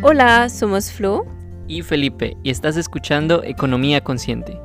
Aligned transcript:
Hola, 0.00 0.48
somos 0.48 0.92
Flo 0.92 1.26
y 1.66 1.82
Felipe 1.82 2.36
y 2.44 2.50
estás 2.50 2.76
escuchando 2.76 3.42
Economía 3.42 4.00
Consciente. 4.00 4.56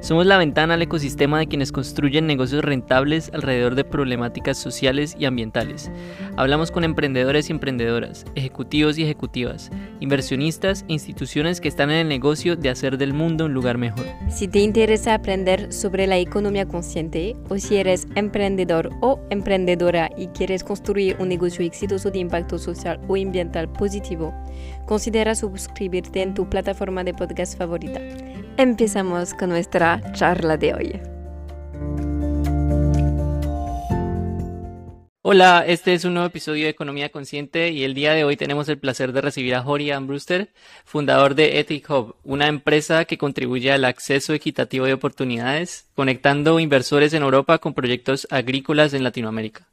Somos 0.00 0.26
la 0.26 0.38
ventana 0.38 0.74
al 0.74 0.82
ecosistema 0.82 1.38
de 1.38 1.46
quienes 1.46 1.72
construyen 1.72 2.26
negocios 2.26 2.64
rentables 2.64 3.30
alrededor 3.32 3.74
de 3.74 3.84
problemáticas 3.84 4.58
sociales 4.58 5.16
y 5.18 5.24
ambientales. 5.24 5.90
Hablamos 6.36 6.70
con 6.70 6.84
emprendedores 6.84 7.48
y 7.48 7.52
emprendedoras, 7.52 8.24
ejecutivos 8.34 8.98
y 8.98 9.02
ejecutivas, 9.02 9.70
inversionistas 10.00 10.84
e 10.88 10.92
instituciones 10.92 11.60
que 11.60 11.68
están 11.68 11.90
en 11.90 11.98
el 11.98 12.08
negocio 12.08 12.56
de 12.56 12.70
hacer 12.70 12.98
del 12.98 13.12
mundo 13.12 13.46
un 13.46 13.54
lugar 13.54 13.78
mejor. 13.78 14.04
Si 14.28 14.48
te 14.48 14.60
interesa 14.60 15.14
aprender 15.14 15.72
sobre 15.72 16.06
la 16.06 16.18
economía 16.18 16.66
consciente 16.66 17.36
o 17.48 17.58
si 17.58 17.76
eres 17.76 18.06
emprendedor 18.14 18.90
o 19.00 19.20
emprendedora 19.30 20.10
y 20.16 20.28
quieres 20.28 20.64
construir 20.64 21.16
un 21.18 21.28
negocio 21.28 21.64
exitoso 21.64 22.10
de 22.10 22.18
impacto 22.18 22.58
social 22.58 23.00
o 23.08 23.16
ambiental 23.16 23.70
positivo, 23.72 24.34
considera 24.86 25.34
suscribirte 25.34 26.22
en 26.22 26.34
tu 26.34 26.48
plataforma 26.48 27.04
de 27.04 27.14
podcast 27.14 27.58
favorita. 27.58 28.00
Empezamos 28.58 29.34
con 29.34 29.50
nuestra 29.50 30.02
charla 30.14 30.56
de 30.56 30.74
hoy. 30.74 31.00
Hola, 35.22 35.64
este 35.64 35.94
es 35.94 36.04
un 36.04 36.14
nuevo 36.14 36.26
episodio 36.26 36.64
de 36.64 36.70
Economía 36.70 37.10
Consciente 37.10 37.70
y 37.70 37.84
el 37.84 37.94
día 37.94 38.14
de 38.14 38.24
hoy 38.24 38.36
tenemos 38.36 38.68
el 38.68 38.78
placer 38.78 39.12
de 39.12 39.20
recibir 39.20 39.54
a 39.54 39.62
Jorian 39.62 40.08
Brewster, 40.08 40.48
fundador 40.84 41.36
de 41.36 41.60
Ethic 41.60 41.88
Hub, 41.88 42.16
una 42.24 42.48
empresa 42.48 43.04
que 43.04 43.16
contribuye 43.16 43.70
al 43.70 43.84
acceso 43.84 44.34
equitativo 44.34 44.86
de 44.86 44.94
oportunidades, 44.94 45.86
conectando 45.94 46.58
inversores 46.58 47.12
en 47.12 47.22
Europa 47.22 47.58
con 47.58 47.74
proyectos 47.74 48.26
agrícolas 48.28 48.92
en 48.92 49.04
Latinoamérica. 49.04 49.68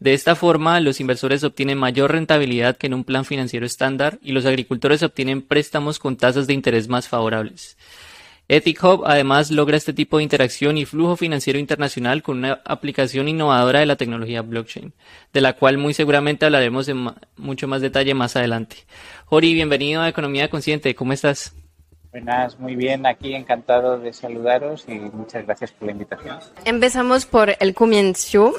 De 0.00 0.14
esta 0.14 0.34
forma, 0.34 0.80
los 0.80 0.98
inversores 0.98 1.44
obtienen 1.44 1.76
mayor 1.76 2.12
rentabilidad 2.12 2.78
que 2.78 2.86
en 2.86 2.94
un 2.94 3.04
plan 3.04 3.26
financiero 3.26 3.66
estándar 3.66 4.18
y 4.22 4.32
los 4.32 4.46
agricultores 4.46 5.02
obtienen 5.02 5.42
préstamos 5.42 5.98
con 5.98 6.16
tasas 6.16 6.46
de 6.46 6.54
interés 6.54 6.88
más 6.88 7.06
favorables. 7.06 7.76
Ethic 8.46 8.82
Hub 8.84 9.04
además 9.06 9.50
logra 9.50 9.76
este 9.76 9.94
tipo 9.94 10.18
de 10.18 10.22
interacción 10.22 10.76
y 10.76 10.84
flujo 10.84 11.16
financiero 11.16 11.58
internacional 11.58 12.22
con 12.22 12.38
una 12.38 12.60
aplicación 12.64 13.28
innovadora 13.28 13.80
de 13.80 13.86
la 13.86 13.96
tecnología 13.96 14.42
blockchain, 14.42 14.92
de 15.32 15.40
la 15.40 15.54
cual 15.54 15.78
muy 15.78 15.94
seguramente 15.94 16.44
hablaremos 16.44 16.88
en 16.88 17.10
mucho 17.36 17.68
más 17.68 17.80
detalle 17.80 18.12
más 18.12 18.36
adelante. 18.36 18.76
Jori, 19.24 19.54
bienvenido 19.54 20.02
a 20.02 20.08
Economía 20.08 20.50
Consciente, 20.50 20.94
¿cómo 20.94 21.14
estás? 21.14 21.54
Buenas, 22.10 22.60
muy 22.60 22.76
bien, 22.76 23.06
aquí 23.06 23.34
encantado 23.34 23.98
de 23.98 24.12
saludaros 24.12 24.84
y 24.88 24.92
muchas 24.92 25.44
gracias 25.46 25.72
por 25.72 25.86
la 25.86 25.92
invitación. 25.92 26.38
Empezamos 26.64 27.26
por 27.26 27.56
el 27.58 27.74
comienzo. 27.74 28.52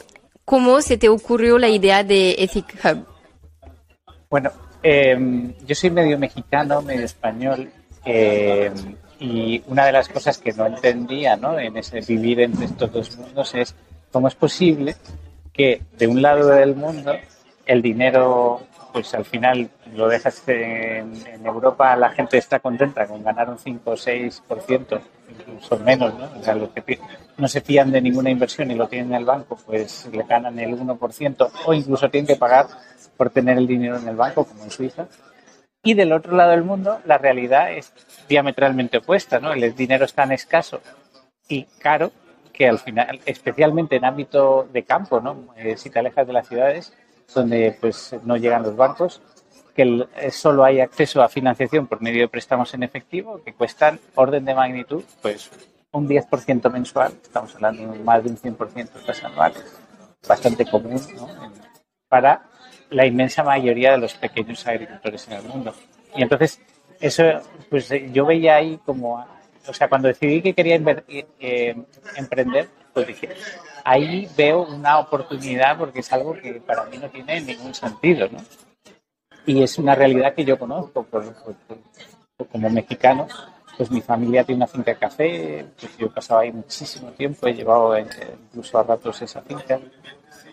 ¿Cómo 0.43 0.81
se 0.81 0.97
te 0.97 1.09
ocurrió 1.09 1.57
la 1.57 1.69
idea 1.69 2.03
de 2.03 2.35
Ethic 2.39 2.75
Hub? 2.83 3.05
Bueno, 4.29 4.51
em, 4.83 5.53
yo 5.65 5.73
soy 5.73 5.91
medio 5.91 6.19
mexicano, 6.19 6.81
medio 6.81 7.05
español, 7.05 7.69
em, 8.03 8.95
y 9.19 9.63
una 9.67 9.85
de 9.85 9.91
las 9.91 10.09
cosas 10.09 10.37
que 10.37 10.53
no 10.53 10.65
entendía 10.65 11.35
¿no? 11.35 11.57
en 11.57 11.77
ese 11.77 12.01
vivir 12.01 12.41
entre 12.41 12.65
estos 12.65 12.91
dos 12.91 13.17
mundos 13.17 13.55
es 13.55 13.75
cómo 14.11 14.27
es 14.27 14.35
posible 14.35 14.95
que 15.53 15.81
de 15.97 16.07
un 16.07 16.21
lado 16.21 16.49
del 16.49 16.75
mundo 16.75 17.13
el 17.65 17.81
dinero 17.81 18.61
pues 18.95 19.13
al 19.13 19.25
final 19.25 19.69
lo 19.93 20.07
dejas 20.07 20.41
en, 20.47 21.45
Europa, 21.45 21.97
la 21.97 22.11
gente 22.11 22.37
está 22.37 22.61
contenta 22.61 23.05
con 23.05 23.21
ganar 23.21 23.49
un 23.49 23.59
5 23.59 23.91
o 23.91 23.93
6%, 23.93 25.01
incluso 25.29 25.77
menos, 25.79 26.17
¿no? 26.17 26.29
O 26.39 26.41
sea, 26.41 26.55
los 26.55 26.69
que 26.69 26.97
no 27.37 27.45
se 27.49 27.59
fían 27.59 27.91
de 27.91 27.99
ninguna 27.99 28.29
inversión 28.29 28.71
y 28.71 28.75
lo 28.75 28.87
tienen 28.87 29.09
en 29.09 29.15
el 29.15 29.25
banco, 29.25 29.59
pues 29.65 30.07
le 30.13 30.23
ganan 30.23 30.57
el 30.59 30.79
1% 30.79 31.49
o 31.65 31.73
incluso 31.73 32.09
tienen 32.09 32.25
que 32.25 32.37
pagar 32.37 32.67
por 33.17 33.29
tener 33.31 33.57
el 33.57 33.67
dinero 33.67 33.97
en 33.97 34.07
el 34.07 34.15
banco, 34.15 34.45
como 34.45 34.63
en 34.63 34.71
Suiza. 34.71 35.07
Y 35.85 35.93
del 35.93 36.11
otro 36.13 36.35
lado 36.35 36.51
del 36.51 36.63
mundo, 36.63 36.99
la 37.05 37.19
realidad 37.19 37.71
es 37.71 37.93
diametralmente 38.27 38.97
opuesta, 38.97 39.39
¿no? 39.39 39.53
El 39.53 39.75
dinero 39.75 40.03
es 40.03 40.13
tan 40.13 40.31
escaso 40.31 40.81
y 41.47 41.63
caro 41.79 42.11
que 42.51 42.67
al 42.67 42.79
final, 42.79 43.19
especialmente 43.25 43.95
en 43.95 44.03
ámbito 44.03 44.67
de 44.73 44.83
campo, 44.83 45.21
¿no? 45.21 45.53
Eh, 45.55 45.77
si 45.77 45.91
te 45.91 45.99
alejas 45.99 46.25
de 46.25 46.33
las 46.33 46.47
ciudades, 46.47 46.91
donde 47.35 47.77
pues 47.79 48.15
no 48.23 48.35
llegan 48.35 48.63
los 48.63 48.75
bancos, 48.75 49.21
que 49.75 50.07
eh, 50.15 50.31
solo 50.31 50.63
hay 50.63 50.79
acceso 50.79 51.21
a 51.21 51.29
financiación 51.29 51.85
por 51.85 52.01
medio 52.01 52.21
de 52.21 52.29
préstamos 52.29 52.73
en 52.73 52.81
efectivo 52.81 53.43
que 53.43 53.53
cuestan 53.53 53.99
orden 54.15 54.43
de 54.43 54.55
magnitud 54.55 55.03
pues 55.21 55.51
un 55.91 56.07
10% 56.07 56.71
mensual, 56.71 57.13
estamos 57.21 57.53
hablando 57.55 57.91
de 57.91 57.99
más 57.99 58.23
de 58.23 58.31
un 58.31 58.37
100% 58.37 58.73
de 58.73 58.85
tasas 59.01 59.25
anuales, 59.25 59.63
bastante 60.27 60.65
común 60.65 60.99
para 62.09 62.49
la 62.89 63.05
inmensa 63.05 63.43
mayoría 63.43 63.91
de 63.91 63.97
los 63.97 64.13
pequeños 64.13 64.65
agricultores 64.67 65.27
en 65.27 65.33
el 65.33 65.43
mundo. 65.43 65.73
Y 66.15 66.21
entonces, 66.21 66.59
eso, 66.99 67.23
pues 67.69 67.89
yo 68.11 68.25
veía 68.25 68.55
ahí 68.55 68.79
como, 68.85 69.25
o 69.67 69.73
sea, 69.73 69.87
cuando 69.87 70.07
decidí 70.07 70.41
que 70.41 70.53
quería 70.53 70.79
eh, 71.39 71.75
emprender, 72.15 72.69
pues 72.93 73.07
dije, 73.07 73.29
ahí 73.83 74.27
veo 74.37 74.63
una 74.63 74.99
oportunidad 74.99 75.77
porque 75.77 75.99
es 75.99 76.11
algo 76.13 76.33
que 76.33 76.53
para 76.61 76.85
mí 76.85 76.97
no 76.97 77.09
tiene 77.09 77.41
ningún 77.41 77.73
sentido, 77.73 78.27
¿no? 78.31 78.39
Y 79.45 79.61
es 79.61 79.77
una 79.77 79.93
realidad 79.93 80.33
que 80.33 80.43
yo 80.43 80.57
conozco 80.57 81.05
como 82.51 82.69
mexicano. 82.69 83.27
Pues 83.77 83.91
mi 83.91 84.01
familia 84.01 84.43
tiene 84.45 84.59
una 84.59 84.67
finca 84.67 84.91
de 84.91 84.97
café, 84.97 85.65
pues 85.77 85.97
yo 85.97 86.09
pasaba 86.09 86.41
ahí 86.41 86.51
muchísimo 86.51 87.11
tiempo, 87.11 87.45
he 87.45 87.53
llevado 87.53 87.95
eh, 87.97 88.07
incluso 88.45 88.79
a 88.79 88.83
ratos 88.83 89.21
esa 89.21 89.41
finca. 89.41 89.79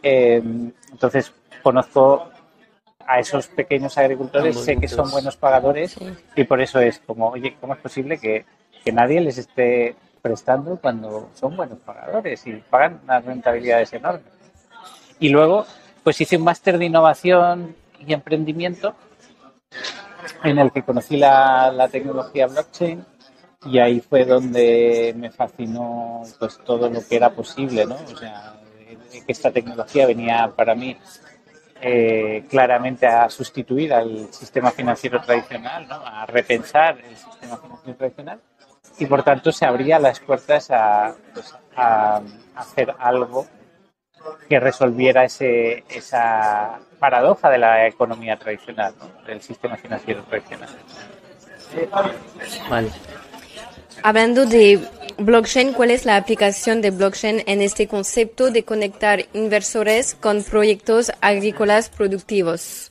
Eh, 0.02 0.42
entonces 0.90 1.32
conozco 1.62 2.28
a 3.06 3.18
esos 3.18 3.46
pequeños 3.48 3.98
agricultores, 3.98 4.58
sé 4.58 4.76
que 4.76 4.88
son 4.88 5.10
buenos 5.10 5.36
pagadores 5.36 5.96
y 6.36 6.44
por 6.44 6.60
eso 6.60 6.80
es 6.80 7.00
como, 7.00 7.28
oye, 7.28 7.56
¿cómo 7.60 7.74
es 7.74 7.80
posible 7.80 8.18
que, 8.18 8.44
que 8.84 8.92
nadie 8.92 9.20
les 9.20 9.38
esté 9.38 9.96
prestando 10.22 10.76
cuando 10.76 11.28
son 11.34 11.56
buenos 11.56 11.78
pagadores 11.80 12.46
y 12.46 12.52
pagan 12.70 13.00
unas 13.02 13.24
rentabilidades 13.24 13.92
enormes. 13.92 14.32
Y 15.18 15.28
luego, 15.28 15.66
pues 16.02 16.20
hice 16.20 16.36
un 16.36 16.44
máster 16.44 16.78
de 16.78 16.86
innovación 16.86 17.74
y 17.98 18.12
emprendimiento 18.12 18.94
en 20.44 20.58
el 20.58 20.70
que 20.70 20.82
conocí 20.82 21.16
la, 21.16 21.88
tecnología 21.90 22.46
blockchain 22.46 23.04
y 23.66 23.78
ahí 23.78 24.00
fue 24.00 24.24
donde 24.24 25.14
me 25.16 25.30
fascinó 25.30 26.22
pues 26.38 26.58
todo 26.64 26.88
lo 26.88 27.06
que 27.06 27.16
era 27.16 27.30
posible, 27.30 27.84
¿no? 27.84 27.96
O 27.96 28.16
sea, 28.16 28.54
que 29.20 29.32
esta 29.32 29.50
tecnología 29.50 30.06
venía 30.06 30.52
para 30.54 30.74
mí 30.74 30.96
eh, 31.80 32.44
claramente 32.48 33.06
a 33.06 33.28
sustituir 33.28 33.92
al 33.92 34.32
sistema 34.32 34.70
financiero 34.70 35.20
tradicional. 35.20 35.86
A 35.90 36.26
repensar 36.26 36.98
el 37.00 37.16
sistema 37.16 37.56
financiero 37.56 37.96
tradicional 37.98 38.40
y 38.98 39.06
por 39.06 39.22
tanto 39.22 39.52
se 39.52 39.64
abría 39.64 39.98
las 39.98 40.20
puertas 40.20 40.70
a, 40.70 41.14
pues, 41.34 41.54
hacer 42.54 42.94
algo 42.98 43.46
que 44.48 44.60
resolviera 44.60 45.24
esa 45.24 46.78
paradoja 46.98 47.50
de 47.50 47.58
la 47.58 47.86
economía 47.86 48.36
tradicional, 48.36 48.94
del 49.26 49.40
sistema 49.40 49.76
financiero 49.76 50.22
tradicional. 50.22 50.68
Hablando 54.02 54.46
de 54.46 54.80
blockchain, 55.18 55.72
¿cuál 55.72 55.90
es 55.90 56.04
la 56.04 56.16
aplicación 56.16 56.80
de 56.80 56.90
blockchain 56.90 57.42
en 57.46 57.62
este 57.62 57.86
concepto 57.88 58.50
de 58.50 58.64
conectar 58.64 59.26
inversores 59.32 60.14
con 60.14 60.42
proyectos 60.42 61.12
agrícolas 61.20 61.88
productivos? 61.88 62.90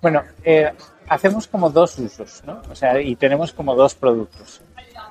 Bueno, 0.00 0.22
eh, 0.44 0.72
hacemos 1.08 1.46
como 1.46 1.70
dos 1.70 1.98
usos, 1.98 2.42
¿no? 2.46 2.62
O 2.70 2.74
sea, 2.74 3.00
y 3.00 3.16
tenemos 3.16 3.52
como 3.52 3.74
dos 3.74 3.94
productos 3.94 4.60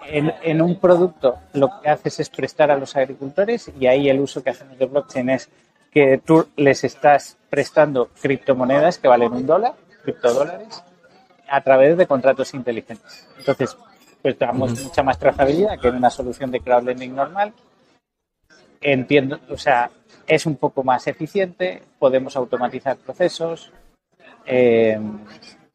en, 0.08 0.62
un 0.62 0.80
producto 0.80 1.40
lo 1.54 1.70
que 1.82 1.90
haces 1.90 2.20
es 2.20 2.30
prestar 2.30 2.72
a 2.72 2.78
los 2.78 2.96
agricultores 2.96 3.72
y 3.80 3.88
ahí 3.88 4.10
el 4.10 4.20
uso 4.20 4.44
que 4.44 4.52
hacemos 4.52 4.78
de 4.78 4.86
blockchain 4.86 5.30
es 5.30 5.50
que 5.92 6.20
tú 6.24 6.48
les 6.56 6.84
estás 6.84 7.38
prestando 7.50 8.10
criptomonedas 8.22 8.98
que 8.98 9.08
valen 9.08 9.34
un 9.34 9.46
dólar, 9.46 9.74
criptodólares, 10.04 10.84
a 11.50 11.62
través 11.62 11.98
de 11.98 12.08
contratos 12.08 12.54
inteligentes. 12.54 13.28
Entonces, 13.38 13.78
pues 14.26 14.40
damos 14.40 14.84
mucha 14.84 15.04
más 15.04 15.20
trazabilidad 15.20 15.80
que 15.80 15.88
en 15.88 15.98
una 15.98 16.10
solución 16.10 16.50
de 16.50 16.60
crowdlending 16.60 17.14
normal. 17.14 17.54
Entiendo, 18.82 19.40
o 19.50 19.56
sea, 19.56 19.92
es 20.26 20.48
un 20.48 20.56
poco 20.56 20.84
más 20.84 21.06
eficiente, 21.06 21.84
podemos 22.00 22.36
automatizar 22.36 22.98
procesos 22.98 23.72
eh, 24.44 25.00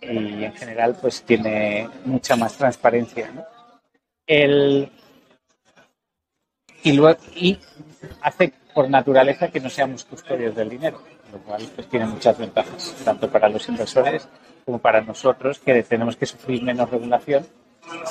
y 0.00 0.42
en 0.42 0.52
general 0.52 0.96
pues 1.00 1.22
tiene 1.22 1.88
mucha 2.04 2.34
más 2.34 2.56
transparencia. 2.56 3.30
¿no? 3.30 3.44
el, 4.26 4.90
y, 6.82 6.92
luego, 6.94 7.20
y 7.36 7.56
hace 8.20 8.52
por 8.74 8.90
naturaleza 8.90 9.46
que 9.46 9.60
no 9.60 9.70
seamos 9.70 10.04
custodios 10.04 10.56
del 10.56 10.70
dinero, 10.70 11.00
lo 11.30 11.38
cual 11.38 11.62
pues, 11.76 11.88
tiene 11.88 12.06
muchas 12.06 12.36
ventajas, 12.36 12.96
tanto 13.04 13.30
para 13.30 13.48
los 13.48 13.68
inversores 13.68 14.28
como 14.64 14.80
para 14.80 15.02
nosotros, 15.02 15.60
que 15.60 15.84
tenemos 15.84 16.16
que 16.16 16.26
sufrir 16.26 16.64
menos 16.64 16.90
regulación 16.90 17.46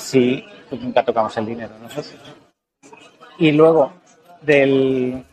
si 0.10 0.44
pues, 0.70 0.82
nunca 0.82 1.04
tocamos 1.04 1.36
el 1.38 1.46
dinero 1.46 1.74
nosotros. 1.80 2.14
Y 3.38 3.52
luego, 3.52 3.94
del, 4.42 5.24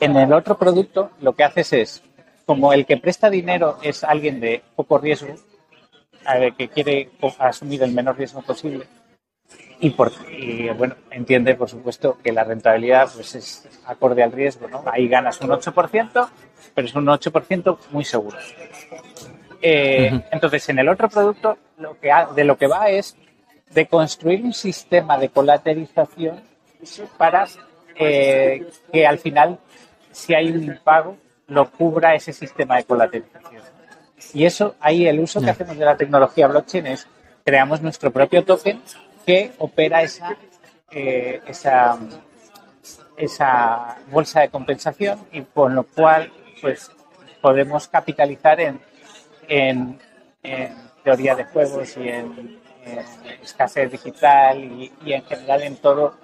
en 0.00 0.16
el 0.16 0.32
otro 0.32 0.56
producto, 0.56 1.10
lo 1.20 1.34
que 1.34 1.44
haces 1.44 1.72
es, 1.72 2.02
como 2.46 2.72
el 2.72 2.86
que 2.86 2.96
presta 2.96 3.30
dinero 3.30 3.78
es 3.82 4.04
alguien 4.04 4.40
de 4.40 4.62
poco 4.76 4.98
riesgo, 4.98 5.34
que 6.56 6.68
quiere 6.68 7.10
asumir 7.38 7.82
el 7.82 7.92
menor 7.92 8.16
riesgo 8.16 8.40
posible 8.42 8.86
y, 9.80 9.90
por, 9.90 10.12
bueno, 10.76 10.94
entiende, 11.10 11.54
por 11.54 11.68
supuesto, 11.68 12.18
que 12.22 12.32
la 12.32 12.44
rentabilidad 12.44 13.10
pues, 13.14 13.34
es 13.34 13.68
acorde 13.84 14.22
al 14.22 14.32
riesgo. 14.32 14.68
¿no? 14.68 14.82
Ahí 14.86 15.08
ganas 15.08 15.40
un 15.40 15.50
8%, 15.50 16.28
pero 16.74 16.86
es 16.86 16.94
un 16.94 17.06
8% 17.06 17.78
muy 17.90 18.04
seguro. 18.04 18.38
Eh, 19.66 20.20
entonces, 20.30 20.68
en 20.68 20.78
el 20.78 20.90
otro 20.90 21.08
producto, 21.08 21.56
lo 21.78 21.98
que 21.98 22.12
de 22.36 22.44
lo 22.44 22.58
que 22.58 22.66
va 22.66 22.90
es 22.90 23.16
de 23.70 23.86
construir 23.86 24.44
un 24.44 24.52
sistema 24.52 25.16
de 25.16 25.30
colateralización 25.30 26.42
para 27.16 27.46
eh, 27.94 28.66
que 28.92 29.06
al 29.06 29.18
final, 29.18 29.58
si 30.12 30.34
hay 30.34 30.50
un 30.50 30.64
impago, 30.64 31.16
lo 31.46 31.70
cubra 31.70 32.14
ese 32.14 32.34
sistema 32.34 32.76
de 32.76 32.84
colateralización. 32.84 33.62
Y 34.34 34.44
eso, 34.44 34.74
ahí 34.80 35.06
el 35.06 35.18
uso 35.18 35.40
que 35.40 35.48
hacemos 35.48 35.78
de 35.78 35.84
la 35.86 35.96
tecnología 35.96 36.46
blockchain 36.46 36.86
es 36.88 37.08
creamos 37.42 37.80
nuestro 37.80 38.10
propio 38.10 38.44
token 38.44 38.82
que 39.24 39.52
opera 39.56 40.02
esa, 40.02 40.36
eh, 40.90 41.40
esa, 41.46 41.98
esa 43.16 43.96
bolsa 44.10 44.42
de 44.42 44.50
compensación 44.50 45.20
y 45.32 45.40
con 45.40 45.74
lo 45.74 45.84
cual 45.84 46.30
pues 46.60 46.90
podemos 47.40 47.88
capitalizar 47.88 48.60
en, 48.60 48.78
en, 49.48 49.98
teoría 51.02 51.34
de 51.34 51.44
juegos 51.44 51.96
y 51.96 52.08
en, 52.08 52.60
escasez 53.42 53.90
digital 53.90 54.62
y, 54.62 54.92
en 55.06 55.24
general 55.24 55.62
en 55.62 55.76
todo 55.76 56.14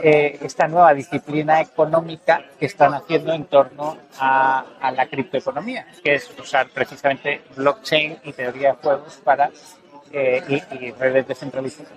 eh, 0.00 0.38
esta 0.42 0.68
nueva 0.68 0.94
disciplina 0.94 1.60
económica 1.60 2.44
que 2.58 2.66
están 2.66 2.94
haciendo 2.94 3.32
en 3.32 3.44
torno 3.44 3.98
a, 4.18 4.64
a, 4.80 4.92
la 4.92 5.06
criptoeconomía, 5.06 5.86
que 6.02 6.14
es 6.14 6.30
usar 6.38 6.68
precisamente 6.68 7.42
blockchain 7.56 8.18
y 8.24 8.32
teoría 8.32 8.72
de 8.72 8.76
juegos 8.76 9.20
para 9.24 9.50
eh, 10.12 10.62
y, 10.80 10.90
redes 10.92 11.26
descentralizadas 11.26 11.92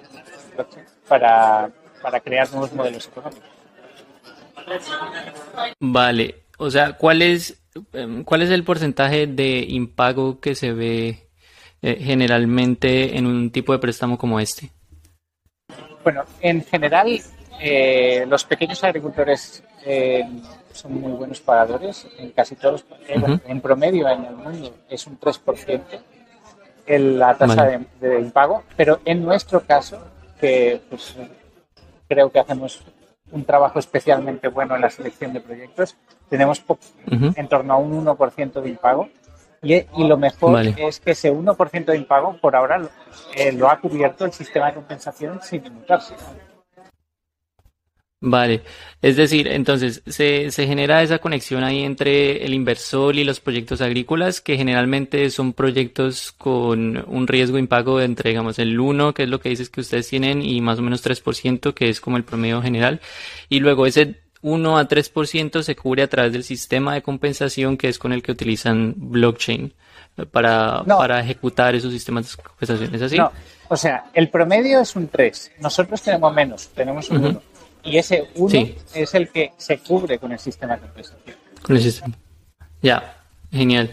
para, 1.07 1.69
para 2.01 2.19
crear 2.19 2.49
nuevos 2.51 2.73
modelos 2.73 3.07
económicos. 3.07 3.49
Vale, 5.79 6.43
o 6.57 6.69
sea, 6.69 6.93
¿cuál 6.93 7.21
es, 7.21 7.58
cuál 8.25 8.41
es 8.41 8.49
el 8.49 8.63
porcentaje 8.63 9.27
de 9.27 9.65
impago 9.67 10.39
que 10.39 10.55
se 10.55 10.73
ve 10.73 11.27
eh, 11.81 11.97
generalmente 12.01 13.17
en 13.17 13.25
un 13.25 13.51
tipo 13.51 13.73
de 13.73 13.79
préstamo 13.79 14.17
como 14.17 14.39
este? 14.39 14.71
Bueno, 16.03 16.23
en 16.41 16.63
general, 16.63 17.19
eh, 17.59 18.25
los 18.27 18.43
pequeños 18.45 18.83
agricultores 18.83 19.63
son 20.73 21.01
muy 21.01 21.11
buenos 21.13 21.41
pagadores. 21.41 22.07
En 22.17 22.31
casi 22.31 22.55
todos, 22.55 22.85
en 23.07 23.61
promedio 23.61 24.07
en 24.09 24.25
el 24.25 24.35
mundo 24.35 24.75
es 24.89 25.07
un 25.07 25.19
3% 25.19 25.81
la 26.97 27.37
tasa 27.37 27.79
de, 27.99 28.19
impago, 28.19 28.63
pero 28.75 28.99
en 29.05 29.23
nuestro 29.23 29.61
caso, 29.61 29.99
que 30.39 30.81
pues, 30.89 31.15
creo 32.07 32.31
que 32.31 32.39
hacemos 32.39 32.81
un 33.31 33.45
trabajo 33.45 33.79
especialmente 33.79 34.47
bueno 34.47 34.75
en 34.75 34.81
la 34.81 34.89
selección 34.89 35.33
de 35.33 35.41
proyectos, 35.41 35.95
tenemos 36.29 36.63
en 37.09 37.47
torno 37.47 37.73
a 37.73 37.77
un 37.77 38.05
1% 38.05 38.61
de 38.61 38.69
impago. 38.69 39.09
Y, 39.61 39.83
lo 39.97 40.17
mejor 40.17 40.65
es 40.65 41.01
que 41.01 41.11
ese 41.11 41.33
1% 41.33 41.85
de 41.85 41.97
impago 41.97 42.37
por 42.37 42.55
ahora 42.55 42.81
eh, 43.35 43.51
lo 43.51 43.69
ha 43.69 43.79
cubierto 43.79 44.23
el 44.23 44.31
sistema 44.31 44.67
de 44.67 44.75
compensación 44.75 45.41
sin 45.41 45.63
limitarse. 45.63 46.15
Vale, 48.21 48.63
es 49.01 49.15
decir, 49.15 49.47
entonces 49.47 50.03
se, 50.05 50.51
se 50.51 50.67
genera 50.67 51.01
esa 51.01 51.19
conexión 51.19 51.63
ahí 51.63 51.83
entre 51.83 52.43
el 52.43 52.53
inversor 52.53 53.15
y 53.15 53.23
los 53.23 53.39
proyectos 53.39 53.79
agrícolas, 53.79 54.41
que 54.41 54.57
generalmente 54.57 55.29
son 55.29 55.53
proyectos 55.53 56.33
con 56.33 57.01
un 57.07 57.27
riesgo 57.27 57.55
de 57.55 57.61
impago 57.61 58.01
entre, 58.01 58.31
digamos, 58.31 58.59
el 58.59 58.77
1, 58.77 59.13
que 59.13 59.23
es 59.23 59.29
lo 59.29 59.39
que 59.39 59.47
dices 59.47 59.69
que 59.69 59.79
ustedes 59.79 60.09
tienen, 60.09 60.41
y 60.41 60.59
más 60.59 60.79
o 60.79 60.81
menos 60.81 61.01
3%, 61.05 61.73
que 61.73 61.87
es 61.87 62.01
como 62.01 62.17
el 62.17 62.25
promedio 62.25 62.61
general, 62.61 62.99
y 63.47 63.61
luego 63.61 63.85
ese 63.85 64.15
1 64.41 64.77
a 64.77 64.85
3% 64.85 65.61
se 65.61 65.75
cubre 65.77 66.03
a 66.03 66.07
través 66.07 66.33
del 66.33 66.43
sistema 66.43 66.93
de 66.93 67.01
compensación, 67.01 67.77
que 67.77 67.87
es 67.87 67.97
con 67.97 68.11
el 68.11 68.21
que 68.21 68.33
utilizan 68.33 68.95
blockchain 68.97 69.73
para, 70.31 70.83
para 70.83 71.21
ejecutar 71.21 71.73
esos 71.73 71.93
sistemas 71.93 72.35
de 72.35 72.43
compensación. 72.43 72.95
¿Es 72.95 73.01
así? 73.01 73.17
No, 73.17 73.31
o 73.69 73.77
sea, 73.77 74.07
el 74.13 74.27
promedio 74.29 74.81
es 74.81 74.93
un 74.97 75.07
3, 75.07 75.53
nosotros 75.61 76.01
tenemos 76.01 76.33
menos, 76.33 76.67
tenemos 76.75 77.09
un 77.11 77.23
1 77.23 77.41
y 77.83 77.97
ese 77.97 78.27
uno 78.35 78.59
es 78.93 79.13
el 79.13 79.29
que 79.29 79.53
se 79.57 79.79
cubre 79.79 80.19
con 80.19 80.31
el 80.31 80.39
sistema 80.39 80.75
de 80.75 80.81
compensación. 80.81 81.37
Con 81.61 81.75
el 81.75 81.81
sistema. 81.81 82.15
Ya, 82.81 83.17
genial. 83.51 83.91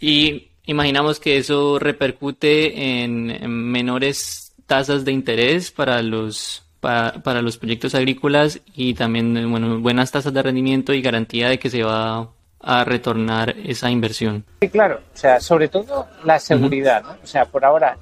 Y 0.00 0.48
imaginamos 0.64 1.20
que 1.20 1.38
eso 1.38 1.78
repercute 1.78 3.02
en, 3.02 3.50
menores 3.50 4.54
tasas 4.66 5.04
de 5.04 5.12
interés 5.12 5.70
para 5.70 6.02
los 6.02 6.64
para, 6.80 7.42
los 7.42 7.58
proyectos 7.58 7.94
agrícolas 7.94 8.60
y 8.74 8.94
también 8.94 9.50
bueno, 9.50 9.78
buenas 9.78 10.10
tasas 10.10 10.34
de 10.34 10.42
rendimiento 10.42 10.92
y 10.92 11.00
garantía 11.00 11.48
de 11.48 11.58
que 11.58 11.70
se 11.70 11.84
va 11.84 12.28
a 12.58 12.84
retornar 12.84 13.54
esa 13.64 13.90
inversión. 13.90 14.44
Sí, 14.60 14.68
claro, 14.68 15.00
o 15.14 15.16
sea, 15.16 15.40
sobre 15.40 15.68
todo 15.68 16.08
la 16.24 16.40
seguridad, 16.40 17.02
¿no? 17.02 17.10
O 17.22 17.26
sea, 17.26 17.44
por 17.44 17.64
ahora 17.64 17.98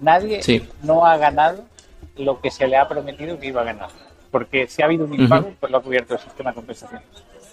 nadie 0.00 0.40
no 0.82 1.06
ha 1.06 1.16
ganado 1.16 1.64
lo 2.16 2.40
que 2.40 2.50
se 2.50 2.66
le 2.66 2.76
ha 2.76 2.86
prometido 2.86 3.38
que 3.38 3.46
iba 3.46 3.62
a 3.62 3.64
ganar 3.64 3.88
porque 4.32 4.66
si 4.66 4.82
ha 4.82 4.86
habido 4.86 5.04
un 5.04 5.14
impago, 5.14 5.52
pues 5.60 5.70
lo 5.70 5.78
ha 5.78 5.82
cubierto 5.82 6.14
el 6.14 6.20
sistema 6.20 6.50
de 6.50 6.56
compensación. 6.56 7.02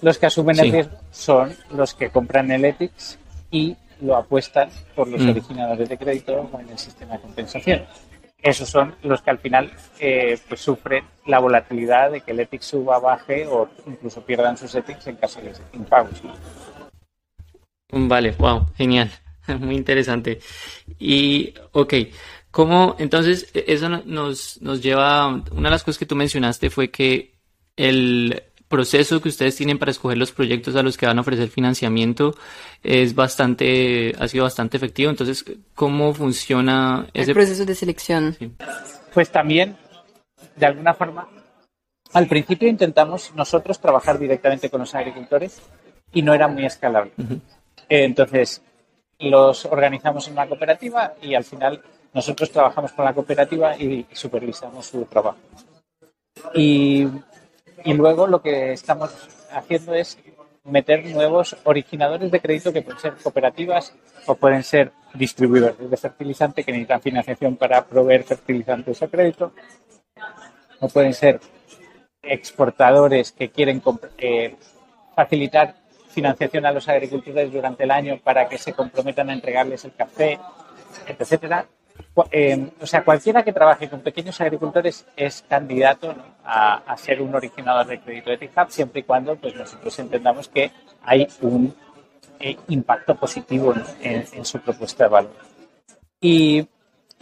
Los 0.01 0.17
que 0.17 0.25
asumen 0.25 0.57
el 0.59 0.71
riesgo 0.71 0.97
son 1.11 1.53
los 1.71 1.93
que 1.93 2.09
compran 2.09 2.49
el 2.51 2.65
ETIX 2.65 3.19
y 3.51 3.75
lo 4.01 4.15
apuestan 4.15 4.69
por 4.95 5.09
los 5.09 5.21
mm. 5.21 5.29
originadores 5.29 5.89
de 5.89 5.97
crédito 5.97 6.49
en 6.57 6.69
el 6.69 6.77
sistema 6.79 7.15
de 7.15 7.19
compensación. 7.19 7.81
Esos 8.41 8.69
son 8.69 8.95
los 9.03 9.21
que 9.21 9.29
al 9.31 9.39
final 9.39 9.69
eh, 9.99 10.39
pues 10.47 10.61
sufren 10.61 11.03
la 11.25 11.39
volatilidad 11.39 12.11
de 12.11 12.21
que 12.21 12.31
el 12.31 12.39
ETIX 12.39 12.65
suba, 12.65 12.97
baje 12.97 13.45
o 13.45 13.69
incluso 13.85 14.21
pierdan 14.21 14.55
sus 14.55 14.73
ETIX 14.73 15.07
en 15.07 15.15
caso 15.17 15.41
de 15.41 15.51
impagos. 15.73 16.23
Vale, 17.91 18.31
wow, 18.37 18.67
genial, 18.77 19.11
muy 19.59 19.75
interesante. 19.75 20.39
Y, 20.97 21.53
ok, 21.73 21.93
¿Cómo, 22.51 22.95
entonces, 22.99 23.49
e, 23.53 23.65
eso 23.67 23.89
nos, 23.89 24.61
nos 24.61 24.81
lleva, 24.81 25.27
una 25.27 25.69
de 25.69 25.71
las 25.71 25.83
cosas 25.83 25.99
que 25.99 26.05
tú 26.05 26.15
mencionaste 26.15 26.69
fue 26.69 26.89
que 26.89 27.35
el 27.75 28.43
proceso 28.67 29.19
que 29.21 29.29
ustedes 29.29 29.55
tienen 29.55 29.79
para 29.79 29.91
escoger 29.91 30.17
los 30.17 30.31
proyectos 30.31 30.75
a 30.75 30.83
los 30.83 30.95
que 30.95 31.07
van 31.07 31.17
a 31.17 31.21
ofrecer 31.21 31.49
financiamiento 31.49 32.35
es 32.83 33.15
bastante, 33.15 34.13
ha 34.19 34.27
sido 34.27 34.43
bastante 34.43 34.77
efectivo. 34.77 35.09
Entonces, 35.09 35.43
¿cómo 35.75 36.13
funciona 36.13 37.07
ese 37.13 37.33
proceso 37.33 37.65
de 37.65 37.75
selección? 37.75 38.37
Pues 39.13 39.31
también, 39.31 39.75
de 40.55 40.65
alguna 40.67 40.93
forma, 40.93 41.27
al 42.13 42.27
principio 42.27 42.69
intentamos 42.69 43.33
nosotros 43.35 43.79
trabajar 43.79 44.19
directamente 44.19 44.69
con 44.69 44.81
los 44.81 44.93
agricultores 44.93 45.61
y 46.13 46.21
no 46.21 46.33
era 46.33 46.47
muy 46.47 46.65
escalable. 46.65 47.11
Entonces, 47.89 48.61
los 49.19 49.65
organizamos 49.65 50.27
en 50.27 50.33
una 50.33 50.47
cooperativa 50.47 51.15
y 51.21 51.33
al 51.33 51.43
final 51.43 51.81
nosotros 52.13 52.51
trabajamos 52.51 52.91
con 52.93 53.05
la 53.05 53.13
cooperativa 53.13 53.75
y 53.77 54.05
supervisamos 54.11 54.85
su 54.85 55.05
trabajo. 55.05 55.37
Y, 56.53 57.07
luego 57.85 58.27
lo 58.27 58.41
que 58.41 58.73
estamos 58.73 59.11
haciendo 59.51 59.93
es 59.93 60.17
meter 60.63 61.05
nuevos 61.07 61.55
originadores 61.63 62.31
de 62.31 62.39
crédito 62.39 62.73
que 62.73 62.81
pueden 62.81 62.99
ser 62.99 63.15
cooperativas 63.15 63.93
o 64.25 64.35
pueden 64.35 64.63
ser 64.63 64.91
distribuidores 65.13 65.89
de 65.89 65.97
fertilizante 65.97 66.63
que 66.63 66.71
necesitan 66.71 67.01
financiación 67.01 67.55
para 67.55 67.85
proveer 67.85 68.23
fertilizantes 68.23 69.01
a 69.01 69.07
crédito 69.07 69.53
o 70.79 70.87
pueden 70.89 71.13
ser 71.13 71.39
exportadores 72.21 73.31
que 73.31 73.49
quieren 73.49 73.81
eh, 74.17 74.55
facilitar 75.15 75.75
financiación 76.09 76.65
a 76.65 76.71
los 76.71 76.87
agricultores 76.87 77.51
durante 77.51 77.83
el 77.83 77.91
año 77.91 78.19
para 78.23 78.47
que 78.47 78.57
se 78.57 78.73
comprometan 78.73 79.29
a 79.29 79.33
entregarles 79.33 79.85
el 79.85 79.93
café, 79.93 80.39
etcétera. 81.07 81.65
Eh, 82.31 82.71
o 82.81 82.85
sea, 82.85 83.03
cualquiera 83.03 83.43
que 83.43 83.53
trabaje 83.53 83.89
con 83.89 84.01
pequeños 84.01 84.39
agricultores 84.41 85.05
es 85.15 85.43
candidato 85.47 86.15
a, 86.43 86.95
ser 86.97 87.21
un 87.21 87.33
originador 87.33 87.87
de 87.87 87.99
crédito 88.01 88.31
de 88.31 88.37
TICAP 88.37 88.69
siempre 88.69 89.01
y 89.01 89.03
cuando 89.03 89.35
pues, 89.35 89.55
nosotros 89.55 89.97
entendamos 89.99 90.47
que 90.47 90.71
hay 91.03 91.27
un 91.41 91.73
eh, 92.39 92.57
impacto 92.67 93.15
positivo 93.15 93.73
en, 94.01 94.45
su 94.45 94.59
propuesta 94.59 95.05
de 95.05 95.09
valor. 95.09 95.35
Y, 96.19 96.67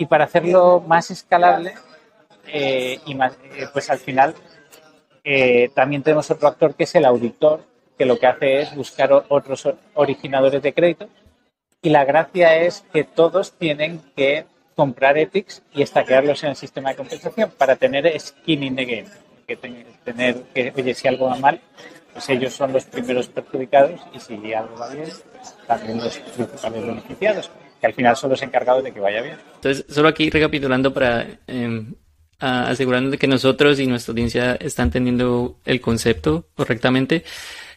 para 0.09 0.25
hacerlo 0.25 0.79
más 0.79 1.11
escalable, 1.11 1.73
eh, 2.47 2.99
y 3.05 3.17
pues 3.73 3.89
al 3.89 3.97
final 3.97 4.35
también 5.75 6.03
tenemos 6.03 6.31
otro 6.31 6.47
actor 6.47 6.73
que 6.75 6.85
es 6.85 6.95
el 6.95 7.03
auditor, 7.03 7.61
que 7.97 8.05
lo 8.05 8.17
que 8.17 8.27
hace 8.27 8.61
es 8.61 8.75
buscar 8.75 9.11
otros 9.27 9.67
originadores 9.95 10.61
de 10.61 10.73
crédito. 10.73 11.09
Y 11.81 11.89
la 11.89 12.05
gracia 12.05 12.55
es 12.57 12.85
que 12.93 13.03
todos 13.03 13.53
tienen 13.53 14.01
que 14.15 14.45
comprar 14.77 15.17
ethics 15.17 15.63
y 15.73 15.81
estaquearlos 15.81 16.43
en 16.43 16.51
el 16.51 16.55
sistema 16.55 16.91
de 16.91 16.97
compensación 16.97 17.51
para 17.57 17.75
tener 17.75 18.17
skin 18.19 18.63
in 18.63 18.75
the 18.75 18.85
game. 18.85 19.07
Que 19.47 19.55
tener 20.03 20.35
que, 20.53 20.71
oye, 20.77 20.93
si 20.93 21.07
algo 21.07 21.25
va 21.25 21.35
mal, 21.37 21.59
pues 22.13 22.29
ellos 22.29 22.53
son 22.53 22.73
los 22.73 22.85
primeros 22.85 23.27
perjudicados 23.27 23.99
y 24.13 24.19
si 24.19 24.53
algo 24.53 24.77
va 24.77 24.93
bien, 24.93 25.09
también 25.65 25.97
los 25.97 26.19
principales 26.19 26.85
beneficiados. 26.85 27.49
que 27.81 27.87
al 27.87 27.93
final 27.93 28.15
solo 28.15 28.35
se 28.35 28.45
ha 28.45 28.47
encargado 28.47 28.83
de 28.83 28.93
que 28.93 28.99
vaya 28.99 29.21
bien. 29.21 29.37
Entonces, 29.55 29.85
solo 29.89 30.09
aquí 30.09 30.29
recapitulando 30.29 30.93
para 30.93 31.25
eh, 31.47 31.85
asegurarnos 32.39 33.11
de 33.11 33.17
que 33.17 33.27
nosotros 33.27 33.79
y 33.79 33.87
nuestra 33.87 34.11
audiencia 34.11 34.55
están 34.55 34.87
entendiendo 34.87 35.59
el 35.65 35.81
concepto 35.81 36.49
correctamente, 36.55 37.23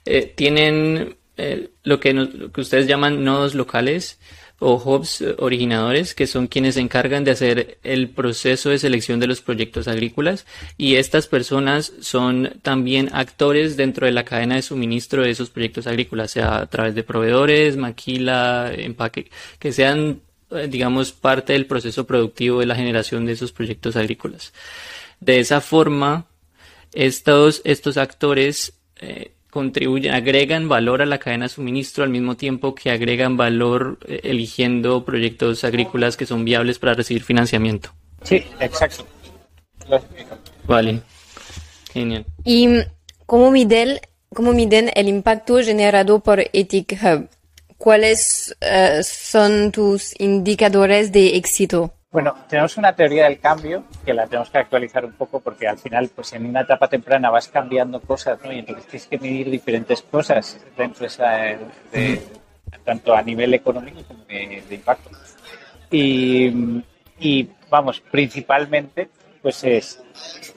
eh, 0.04 0.32
tienen 0.36 1.16
eh, 1.38 1.70
lo, 1.82 1.98
que 1.98 2.12
lo 2.12 2.52
que 2.52 2.60
ustedes 2.60 2.86
llaman 2.86 3.24
nodos 3.24 3.54
locales 3.54 4.18
o 4.60 4.74
hubs 4.74 5.24
originadores, 5.38 6.14
que 6.14 6.26
son 6.26 6.46
quienes 6.46 6.74
se 6.74 6.80
encargan 6.80 7.24
de 7.24 7.30
hacer 7.30 7.78
el 7.82 8.10
proceso 8.10 8.68
de 8.68 8.78
selección 8.78 9.18
de 9.18 9.26
los 9.26 9.40
proyectos 9.40 9.88
agrícolas 9.88 10.46
y 10.76 10.96
estas 10.96 11.26
personas 11.26 11.94
son 12.00 12.60
también 12.62 13.08
actores 13.12 13.78
dentro 13.78 14.06
de 14.06 14.12
la 14.12 14.24
cadena 14.24 14.56
de 14.56 14.62
suministro 14.62 15.22
de 15.22 15.30
esos 15.30 15.48
proyectos 15.48 15.86
agrícolas, 15.86 16.30
sea 16.30 16.58
a 16.58 16.66
través 16.66 16.94
de 16.94 17.02
proveedores, 17.02 17.78
maquila, 17.78 18.70
empaque, 18.76 19.30
que 19.58 19.72
sean, 19.72 20.20
eh, 20.50 20.68
digamos, 20.68 21.12
parte 21.12 21.54
del 21.54 21.66
proceso 21.66 22.06
productivo 22.06 22.60
de 22.60 22.66
la 22.66 22.76
generación 22.76 23.24
de 23.24 23.32
esos 23.32 23.52
proyectos 23.52 23.96
agrícolas. 23.96 24.52
De 25.20 25.40
esa 25.40 25.62
forma, 25.62 26.26
estos, 26.92 27.62
estos 27.64 27.96
actores 27.96 28.74
eh, 28.96 29.32
contribuyen, 29.50 30.14
agregan 30.14 30.68
valor 30.68 31.02
a 31.02 31.06
la 31.06 31.18
cadena 31.18 31.46
de 31.46 31.50
suministro 31.50 32.04
al 32.04 32.10
mismo 32.10 32.36
tiempo 32.36 32.74
que 32.74 32.90
agregan 32.90 33.36
valor 33.36 33.98
eh, 34.06 34.20
eligiendo 34.24 35.04
proyectos 35.04 35.64
agrícolas 35.64 36.16
que 36.16 36.26
son 36.26 36.44
viables 36.44 36.78
para 36.78 36.94
recibir 36.94 37.22
financiamiento. 37.22 37.90
Sí, 38.22 38.44
exacto. 38.60 39.06
Vale, 40.66 41.00
genial. 41.92 42.24
¿Y 42.44 42.68
cómo 43.26 43.50
miden, 43.50 43.98
cómo 44.34 44.52
miden 44.52 44.90
el 44.94 45.08
impacto 45.08 45.58
generado 45.58 46.20
por 46.20 46.40
Ethic 46.52 46.98
Hub? 47.02 47.28
¿Cuáles 47.76 48.54
uh, 48.60 49.02
son 49.02 49.72
tus 49.72 50.18
indicadores 50.20 51.12
de 51.12 51.36
éxito? 51.36 51.92
Bueno, 52.12 52.34
tenemos 52.48 52.76
una 52.76 52.96
teoría 52.96 53.24
del 53.24 53.38
cambio 53.38 53.84
que 54.04 54.12
la 54.12 54.26
tenemos 54.26 54.50
que 54.50 54.58
actualizar 54.58 55.04
un 55.04 55.12
poco 55.12 55.38
porque 55.38 55.68
al 55.68 55.78
final, 55.78 56.10
pues 56.12 56.32
en 56.32 56.44
una 56.44 56.62
etapa 56.62 56.88
temprana 56.88 57.30
vas 57.30 57.46
cambiando 57.46 58.00
cosas, 58.00 58.40
¿no? 58.42 58.52
Y 58.52 58.58
entonces 58.58 58.86
tienes 58.86 59.06
que 59.06 59.18
medir 59.18 59.48
diferentes 59.48 60.02
cosas 60.02 60.60
de 60.76 60.84
empresa, 60.84 61.30
de, 61.92 62.20
tanto 62.84 63.14
a 63.14 63.22
nivel 63.22 63.54
económico 63.54 64.02
como 64.08 64.24
de, 64.24 64.60
de 64.68 64.74
impacto. 64.74 65.10
Y, 65.88 66.82
y, 67.20 67.48
vamos, 67.70 68.00
principalmente, 68.00 69.08
pues 69.40 69.62
es, 69.62 70.02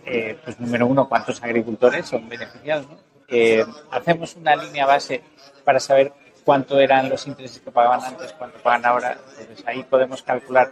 eh, 0.08 0.36
pues 0.44 0.60
número 0.60 0.88
uno, 0.88 1.08
cuántos 1.08 1.44
agricultores 1.44 2.08
son 2.08 2.28
beneficiados, 2.28 2.90
¿no? 2.90 2.98
Eh, 3.28 3.64
hacemos 3.92 4.36
una 4.36 4.56
línea 4.56 4.88
base 4.88 5.22
para 5.64 5.80
saber 5.80 6.14
cuánto 6.44 6.80
eran 6.80 7.10
los 7.10 7.26
intereses 7.28 7.62
que 7.62 7.72
pagaban 7.72 8.04
antes, 8.04 8.34
cuánto 8.34 8.60
pagan 8.60 8.86
ahora. 8.86 9.18
Entonces 9.40 9.64
ahí 9.66 9.84
podemos 9.84 10.22
calcular 10.22 10.72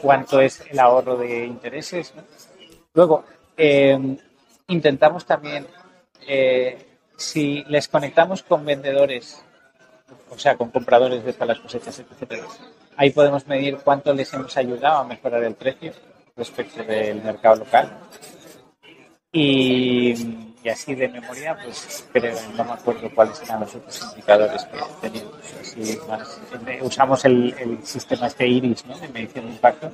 cuánto 0.00 0.40
es 0.40 0.62
el 0.70 0.78
ahorro 0.78 1.16
de 1.16 1.46
intereses. 1.46 2.12
¿no? 2.14 2.22
Luego, 2.94 3.24
eh, 3.56 4.16
intentamos 4.68 5.24
también, 5.24 5.66
eh, 6.26 6.86
si 7.16 7.64
les 7.64 7.88
conectamos 7.88 8.42
con 8.42 8.64
vendedores, 8.64 9.42
o 10.30 10.38
sea, 10.38 10.56
con 10.56 10.70
compradores 10.70 11.24
de 11.24 11.46
las 11.46 11.58
cosechas, 11.58 11.98
etc., 11.98 12.42
ahí 12.96 13.10
podemos 13.10 13.46
medir 13.46 13.78
cuánto 13.78 14.12
les 14.12 14.32
hemos 14.34 14.56
ayudado 14.56 14.98
a 14.98 15.04
mejorar 15.04 15.42
el 15.44 15.54
precio 15.54 15.92
respecto 16.36 16.82
del 16.82 17.22
mercado 17.22 17.56
local. 17.56 17.98
Y 19.32 20.51
y 20.64 20.68
así 20.68 20.94
de 20.94 21.08
memoria, 21.08 21.56
pues 21.62 22.06
creo, 22.12 22.36
no 22.56 22.64
me 22.64 22.72
acuerdo 22.72 23.10
cuáles 23.14 23.42
eran 23.42 23.60
los 23.60 23.74
otros 23.74 24.02
indicadores 24.10 24.64
que 24.64 25.08
teníamos. 25.08 26.08
Más, 26.08 26.40
usamos 26.82 27.24
el, 27.24 27.54
el, 27.58 27.84
sistema 27.84 28.26
este 28.26 28.46
IRIS, 28.46 28.86
¿no? 28.86 28.98
de 28.98 29.08
medición 29.08 29.46
de 29.46 29.52
impacto, 29.52 29.92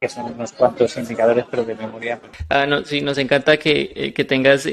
que 0.00 0.08
son 0.08 0.32
unos 0.32 0.52
cuantos 0.52 0.96
indicadores, 0.96 1.44
pero 1.50 1.64
de 1.64 1.74
memoria. 1.74 2.18
Pues. 2.18 2.32
Ah, 2.48 2.66
no, 2.66 2.84
sí, 2.84 3.00
nos 3.00 3.18
encanta 3.18 3.56
que, 3.56 3.92
eh, 3.94 4.12
que 4.12 4.24
tengas 4.24 4.66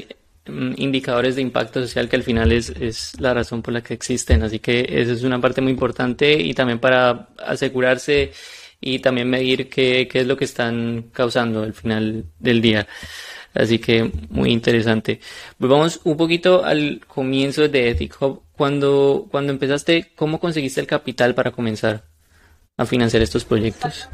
indicadores 0.77 1.36
de 1.36 1.41
impacto 1.41 1.81
social 1.81 2.07
que 2.07 2.15
al 2.15 2.24
final 2.24 2.51
es, 2.51 2.69
es 2.69 3.19
la 3.19 3.34
razón 3.34 3.62
por 3.62 3.74
la 3.74 3.81
que 3.81 3.93
existen. 3.93 4.43
Así 4.43 4.60
que 4.60 4.86
eso 4.89 5.13
es 5.13 5.24
una 5.24 5.41
parte 5.41 5.62
muy 5.62 5.72
importante 5.72 6.31
y 6.34 6.53
también 6.53 6.79
para 6.79 7.29
asegurarse 7.38 8.31
y 8.79 9.00
también 9.00 9.29
medir 9.29 9.69
qué, 9.69 10.07
qué 10.10 10.22
es 10.22 10.27
lo 10.27 10.38
que 10.38 10.46
están 10.46 11.10
causando 11.12 11.63
al 11.63 11.74
final 11.74 12.25
del 12.39 12.62
día. 12.62 12.88
Así 13.57 13.79
que 13.79 14.11
muy 14.29 14.51
interesante. 14.51 15.19
Volvamos 15.57 15.99
un 16.03 16.15
poquito 16.15 16.63
al 16.63 17.01
comienzo 17.07 17.67
de 17.67 17.89
Ethic 17.89 18.21
Hub. 18.21 18.43
Cuando, 18.55 19.27
cuando 19.31 19.51
empezaste, 19.51 20.11
¿cómo 20.15 20.39
conseguiste 20.39 20.79
el 20.79 20.87
capital 20.87 21.33
para 21.33 21.51
comenzar 21.51 22.03
a 22.77 22.85
financiar 22.85 23.23
estos 23.23 23.45
proyectos? 23.45 24.09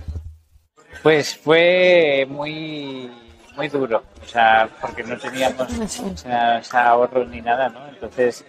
Pues 1.01 1.35
fue 1.35 2.25
muy, 2.29 3.09
muy 3.55 3.67
duro, 3.67 4.03
o 4.21 4.25
sea, 4.25 4.69
porque 4.81 5.03
no 5.03 5.17
teníamos 5.17 5.99
o 5.99 6.17
sea, 6.17 6.61
ahorros 6.87 7.27
ni 7.29 7.41
nada, 7.41 7.67
¿no? 7.69 7.87
Entonces, 7.89 8.45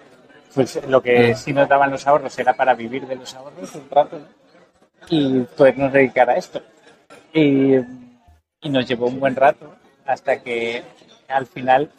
pues 0.55 0.81
lo 0.89 1.03
que 1.03 1.35
sí 1.35 1.53
nos 1.53 1.69
daban 1.69 1.91
los 1.91 2.07
ahorros 2.07 2.39
era 2.39 2.55
para 2.55 2.75
vivir 2.75 3.07
de 3.07 3.17
los 3.17 3.35
ahorros 3.35 3.75
un 3.75 3.91
rato 3.91 4.19
¿no? 4.19 4.27
y 5.11 5.41
podernos 5.57 5.93
dedicar 5.93 6.31
a 6.31 6.37
esto. 6.37 6.63
Y, 7.33 7.75
y 8.61 8.69
nos 8.69 8.87
llevó 8.87 9.07
un 9.07 9.19
buen 9.19 9.35
rato 9.35 9.75
hasta 10.07 10.43
que 10.43 10.83
al 11.29 11.47
final 11.47 11.91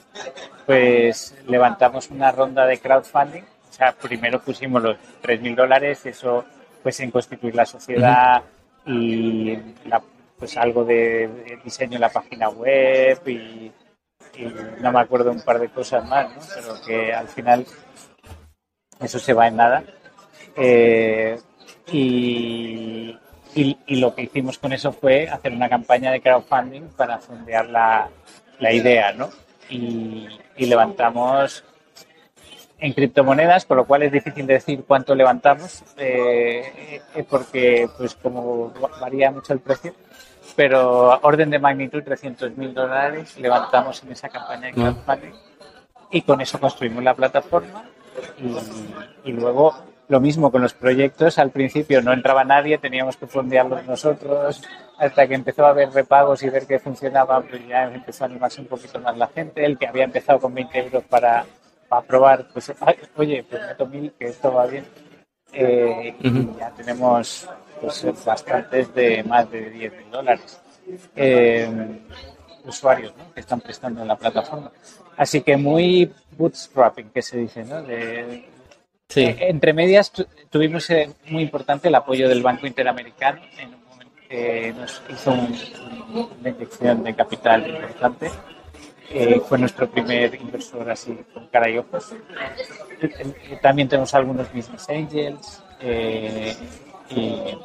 pues 0.65 1.35
levantamos 1.47 2.09
una 2.09 2.31
ronda 2.31 2.65
de 2.65 2.79
crowdfunding. 2.79 3.43
O 3.43 3.74
sea, 3.74 3.91
primero 3.93 4.41
pusimos 4.41 4.81
los 4.81 4.97
3.000 5.21 5.55
dólares, 5.55 6.05
eso 6.05 6.45
pues 6.81 7.00
en 7.00 7.12
constituir 7.12 7.55
la 7.55 7.65
sociedad 7.65 8.43
y 8.85 9.57
pues 10.38 10.55
algo 10.57 10.85
de, 10.85 11.59
diseño 11.63 11.95
en 11.95 12.01
la 12.01 12.09
página 12.09 12.50
web 12.50 13.19
y, 13.27 13.71
no 14.81 14.91
me 14.91 15.00
acuerdo 15.00 15.31
un 15.31 15.41
par 15.41 15.59
de 15.59 15.69
cosas 15.69 16.05
más, 16.05 16.29
¿no? 16.29 16.41
pero 16.53 16.75
que 16.85 17.13
al 17.13 17.27
final 17.29 17.65
eso 19.00 19.17
se 19.17 19.33
va 19.33 19.47
en 19.47 19.55
nada. 19.55 19.83
Eh, 20.57 21.39
y, 21.91 23.17
y, 23.55 23.77
y, 23.88 23.95
lo 23.97 24.13
que 24.13 24.24
hicimos 24.24 24.59
con 24.59 24.74
eso 24.74 24.91
fue 24.91 25.29
hacer 25.29 25.53
una 25.53 25.69
campaña 25.69 26.12
de 26.12 26.21
crowdfunding 26.21 26.89
para 26.97 27.19
fondear 27.19 27.67
la, 27.69 28.09
la 28.59 28.74
idea, 28.74 29.13
¿no? 29.13 29.29
Y, 29.69 30.27
y, 30.57 30.65
levantamos 30.65 31.63
en 32.79 32.93
criptomonedas, 32.93 33.65
con 33.65 33.77
lo 33.77 33.85
cual 33.85 34.03
es 34.03 34.12
difícil 34.12 34.45
decir 34.45 34.83
cuánto 34.85 35.15
levantamos, 35.15 35.83
eh, 35.97 37.01
eh 37.15 37.25
porque 37.29 37.88
pues 37.97 38.15
como 38.15 38.74
varía 39.00 39.31
mucho 39.31 39.53
el 39.53 39.59
precio, 39.59 39.95
pero 40.55 41.19
orden 41.21 41.50
de 41.50 41.59
magnitud 41.59 42.03
300 42.03 42.57
mil 42.57 42.74
dólares 42.74 43.39
levantamos 43.39 44.03
en 44.03 44.12
esa 44.12 44.29
campaña 44.29 44.67
de 44.67 44.74
crowdfunding 44.74 45.33
y 46.12 46.21
con 46.21 46.41
eso 46.41 46.59
construimos 46.59 47.03
la 47.03 47.13
plataforma 47.13 47.85
y, 48.38 49.29
y 49.29 49.33
luego 49.33 49.74
lo 50.07 50.19
mismo 50.19 50.51
con 50.51 50.62
los 50.62 50.74
proyectos, 50.74 51.39
al 51.39 51.51
principio 51.51 52.01
no 52.01 52.13
entraba 52.13 52.43
nadie, 52.43 52.77
teníamos 52.77 53.17
que 53.17 53.27
fondearlos 53.27 53.85
nosotros, 53.85 54.62
hasta 54.97 55.27
que 55.27 55.33
empezó 55.33 55.65
a 55.65 55.69
haber 55.69 55.91
repagos 55.91 56.43
y 56.43 56.50
ver 56.50 56.67
que 56.67 56.79
funcionaba, 56.79 57.41
pues 57.41 57.67
ya 57.67 57.83
empezó 57.83 58.24
a 58.24 58.27
animarse 58.27 58.62
un 58.62 58.67
poquito 58.67 59.00
más 59.00 59.17
la 59.17 59.27
gente. 59.27 59.65
El 59.65 59.77
que 59.77 59.88
había 59.88 60.03
empezado 60.03 60.39
con 60.39 60.53
20 60.53 60.79
euros 60.79 61.03
para, 61.05 61.45
para 61.89 62.01
probar, 62.03 62.47
pues, 62.53 62.71
oye, 63.15 63.43
pues 63.50 63.62
meto 63.62 63.85
mil, 63.88 64.13
que 64.17 64.25
esto 64.25 64.53
va 64.53 64.67
bien. 64.67 64.85
Eh, 65.51 66.15
y 66.19 66.57
ya 66.57 66.69
tenemos 66.71 67.47
pues, 67.79 68.05
bastantes 68.25 68.93
de 68.93 69.24
más 69.24 69.50
de 69.50 69.69
10 69.69 69.93
mil 69.93 70.12
dólares. 70.12 70.62
Eh, 71.15 71.67
usuarios 72.65 73.13
¿no? 73.17 73.33
que 73.33 73.39
están 73.39 73.62
prestando 73.62 74.01
en 74.01 74.07
la 74.07 74.15
plataforma. 74.15 74.71
Así 75.17 75.41
que 75.41 75.57
muy 75.57 76.12
bootstrapping, 76.38 77.09
que 77.09 77.21
se 77.21 77.38
dice, 77.38 77.63
¿no? 77.63 77.81
De, 77.81 78.50
Sí. 79.09 79.21
Eh, 79.21 79.38
entre 79.50 79.74
medias 79.74 80.12
tu, 80.12 80.25
tuvimos 80.50 80.89
eh, 80.89 81.09
muy 81.27 81.43
importante 81.43 81.88
el 81.88 81.95
apoyo 81.95 82.27
del 82.27 82.41
Banco 82.41 82.65
Interamericano 82.67 83.41
en 83.57 83.74
un 83.74 83.83
momento 83.85 84.15
que 84.27 84.74
nos 84.77 85.01
hizo 85.09 85.31
un, 85.31 86.29
una 86.39 86.50
inyección 86.50 87.03
de 87.03 87.15
capital 87.15 87.67
importante. 87.67 88.31
Eh, 89.12 89.39
fue 89.47 89.59
nuestro 89.59 89.89
primer 89.89 90.33
inversor 90.35 90.89
así 90.89 91.15
con 91.33 91.47
cara 91.47 91.69
y 91.69 91.77
ojos. 91.77 92.13
También 93.62 93.88
tenemos 93.88 94.13
algunos 94.15 94.51
business 94.51 94.89
angels 94.89 95.63
y 97.09 97.55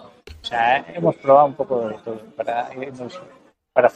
o 0.42 0.44
sea, 0.44 0.84
hemos 0.94 1.16
probado 1.16 1.46
un 1.46 1.54
poco 1.54 1.88
de 1.88 1.94
todo 2.04 2.20
para, 2.36 2.70
para. 3.72 3.90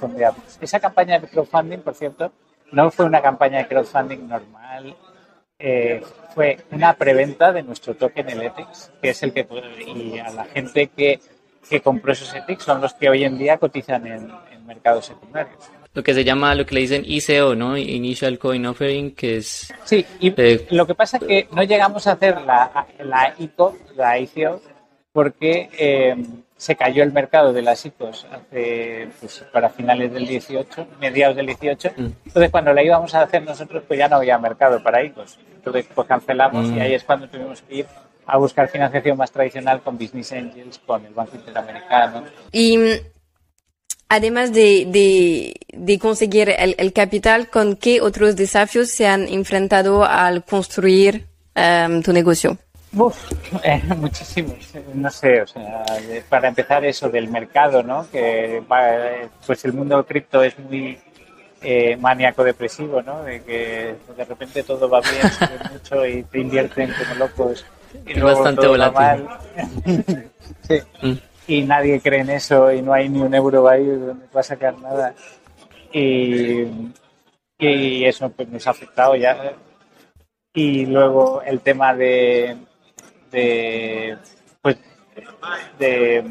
Esa 0.61 0.81
campaña 0.81 1.19
de 1.19 1.29
crowdfunding, 1.29 1.79
por 1.79 1.95
cierto, 1.95 2.33
no 2.73 2.91
fue 2.91 3.07
una 3.07 3.23
campaña 3.23 3.59
de 3.59 3.69
crowdfunding 3.69 4.29
normal, 4.29 4.97
eh, 5.59 6.03
fue 6.35 6.59
una 6.71 6.95
preventa 6.95 7.53
de 7.53 7.63
nuestro 7.63 7.95
token, 7.95 8.29
el 8.29 8.43
ETIX, 8.43 8.93
que 9.01 9.11
es 9.11 9.23
el 9.23 9.33
que 9.33 9.47
y 9.87 10.19
a 10.19 10.31
la 10.31 10.45
gente 10.45 10.89
que, 10.89 11.21
que 11.69 11.81
compró 11.81 12.13
esos 12.13 12.35
ETIX 12.35 12.63
son 12.63 12.81
los 12.81 12.95
que 12.95 13.09
hoy 13.09 13.25
en 13.25 13.39
día 13.39 13.59
cotizan 13.59 14.07
en, 14.07 14.31
en, 14.51 14.67
mercados 14.67 15.07
secundarios. 15.07 15.59
Lo 15.93 16.03
que 16.03 16.15
se 16.15 16.25
llama, 16.25 16.55
lo 16.55 16.67
que 16.67 16.75
le 16.75 16.81
dicen 16.81 17.03
ICO, 17.05 17.55
¿no? 17.55 17.77
Initial 17.77 18.39
Coin 18.39 18.67
Offering, 18.67 19.15
que 19.15 19.37
es... 19.37 19.73
Sí, 19.85 20.05
y 20.19 20.33
eh, 20.37 20.67
lo 20.71 20.87
que 20.87 20.95
pasa 20.95 21.19
es 21.19 21.25
que 21.25 21.49
no 21.53 21.63
llegamos 21.63 22.07
a 22.07 22.13
hacer 22.13 22.41
la, 22.41 22.87
la 22.99 23.35
ICO, 23.39 23.77
la 23.95 24.19
ICO, 24.19 24.61
porque 25.13 25.69
eh, 25.79 26.17
se 26.65 26.77
cayó 26.77 27.03
el 27.03 27.13
mercado 27.13 27.53
de 27.53 27.61
las 27.61 27.85
ICOs 27.85 28.27
hace, 28.33 29.11
pues, 29.21 29.45
para 29.53 29.69
finales 29.69 30.11
del 30.11 30.27
18, 30.27 30.87
mediados 30.99 31.37
del 31.37 31.45
18. 31.45 31.91
Mm. 31.95 32.07
Entonces, 32.25 32.51
cuando 32.51 32.73
la 32.73 32.83
íbamos 32.83 33.15
a 33.15 33.21
hacer 33.21 33.43
nosotros, 33.43 33.83
pues 33.87 33.99
ya 33.99 34.09
no 34.09 34.17
había 34.17 34.39
mercado 34.39 34.83
para 34.83 35.05
ICOs. 35.05 35.39
Entonces, 35.57 35.85
pues 35.95 36.09
cancelamos 36.09 36.65
y 36.69 36.71
mm. 36.71 36.81
ahí 36.81 36.95
es 36.95 37.05
cuando 37.05 37.29
tuvimos 37.29 37.61
que 37.61 37.75
ir 37.75 37.87
a 38.25 38.39
buscar 38.39 38.71
financiación 38.71 39.19
más 39.19 39.31
tradicional 39.31 39.83
con 39.83 39.99
Business 39.99 40.33
Angels, 40.33 40.81
con 40.87 41.05
el 41.05 41.13
Banco 41.13 41.37
Interamericano. 41.37 42.25
Y 42.51 42.79
además 44.09 44.51
de, 44.55 45.53
de, 45.71 45.99
conseguir 45.99 46.49
el, 46.49 46.93
capital, 46.95 47.51
¿con 47.51 47.77
qué 47.77 48.01
otros 48.01 48.37
desafíos 48.37 48.89
se 48.89 49.07
han 49.07 49.29
enfrentado 49.29 50.03
al 50.03 50.47
construir 50.47 51.27
em, 51.55 52.03
tu 52.03 52.15
negocio? 52.15 52.57
Uf, 52.97 53.33
eh, 53.65 53.83
muchísimos. 53.97 54.73
No 54.95 55.11
sé, 55.11 55.43
o 55.43 55.47
sea, 55.47 55.85
para 56.29 56.49
empezar 56.49 56.85
eso 56.85 57.09
del 57.09 57.29
mercado, 57.29 57.83
¿no? 57.83 58.09
Que 58.11 58.63
pues 59.47 59.65
el 59.65 59.73
mundo 59.73 60.05
cripto 60.07 60.43
es 60.43 60.59
muy 60.59 60.99
eh, 61.63 61.97
maníaco 61.97 62.45
depresivo, 62.45 63.03
¿no? 63.03 63.23
De 63.23 63.43
que 63.43 63.97
de 64.17 64.25
repente 64.25 64.63
todo 64.63 64.89
va 64.89 65.01
bien, 65.01 65.51
mucho 65.73 66.07
y 66.07 66.23
te 66.25 66.39
invierten 66.39 66.93
como 66.93 67.15
locos 67.15 67.65
y 68.07 68.21
bastante 68.21 68.67
volátil. 68.67 69.27
sí. 70.63 70.81
Mm. 71.03 71.13
Y 71.47 71.63
nadie 71.63 72.01
cree 72.01 72.21
en 72.21 72.31
eso 72.31 72.73
y 72.73 72.81
no 72.81 72.95
hay 72.95 73.09
ni 73.09 73.21
un 73.21 73.35
euro 73.35 73.69
ahí 73.69 73.85
donde 73.85 74.27
va 74.35 74.41
a 74.41 74.45
sacar 74.45 74.79
nada. 74.79 75.15
Y, 75.93 76.65
y 77.59 78.05
eso 78.05 78.31
pues, 78.31 78.49
nos 78.49 78.67
ha 78.67 78.71
afectado 78.71 79.15
ya. 79.15 79.53
Y 80.55 80.87
luego 80.87 81.43
el 81.43 81.61
tema 81.61 81.95
de, 81.95 82.57
de 83.35 84.17
pues 84.63 84.79
de 85.79 86.25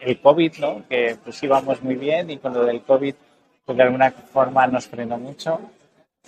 el 0.00 0.20
COVID, 0.20 0.52
¿no? 0.58 0.84
Que 0.88 1.16
pues 1.22 1.42
íbamos 1.42 1.82
muy 1.82 1.96
bien 1.96 2.30
y 2.30 2.38
con 2.38 2.54
lo 2.54 2.64
del 2.64 2.82
COVID 2.82 3.14
pues 3.64 3.78
de 3.78 3.82
alguna 3.82 4.10
forma 4.10 4.66
nos 4.66 4.86
frenó 4.86 5.18
mucho 5.18 5.60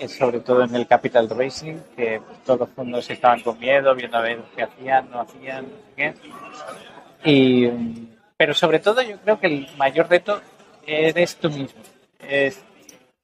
sobre 0.08 0.40
todo 0.40 0.64
en 0.64 0.74
el 0.74 0.86
capital 0.86 1.28
racing, 1.30 1.78
que 1.96 2.20
todos 2.44 2.60
los 2.60 2.68
fondos 2.70 3.08
estaban 3.08 3.40
con 3.40 3.58
miedo, 3.58 3.94
viendo 3.94 4.18
a 4.18 4.20
ver 4.20 4.42
qué 4.54 4.62
hacían, 4.62 5.10
no 5.10 5.20
hacían, 5.20 5.66
qué. 5.96 6.14
Y, 7.24 7.66
pero 8.36 8.52
sobre 8.52 8.78
todo 8.78 9.00
yo 9.00 9.18
creo 9.18 9.40
que 9.40 9.46
el 9.46 9.68
mayor 9.78 10.08
reto 10.10 10.40
eres 10.86 11.36
tú 11.36 11.48
mismo. 11.48 11.80
Es, 12.20 12.62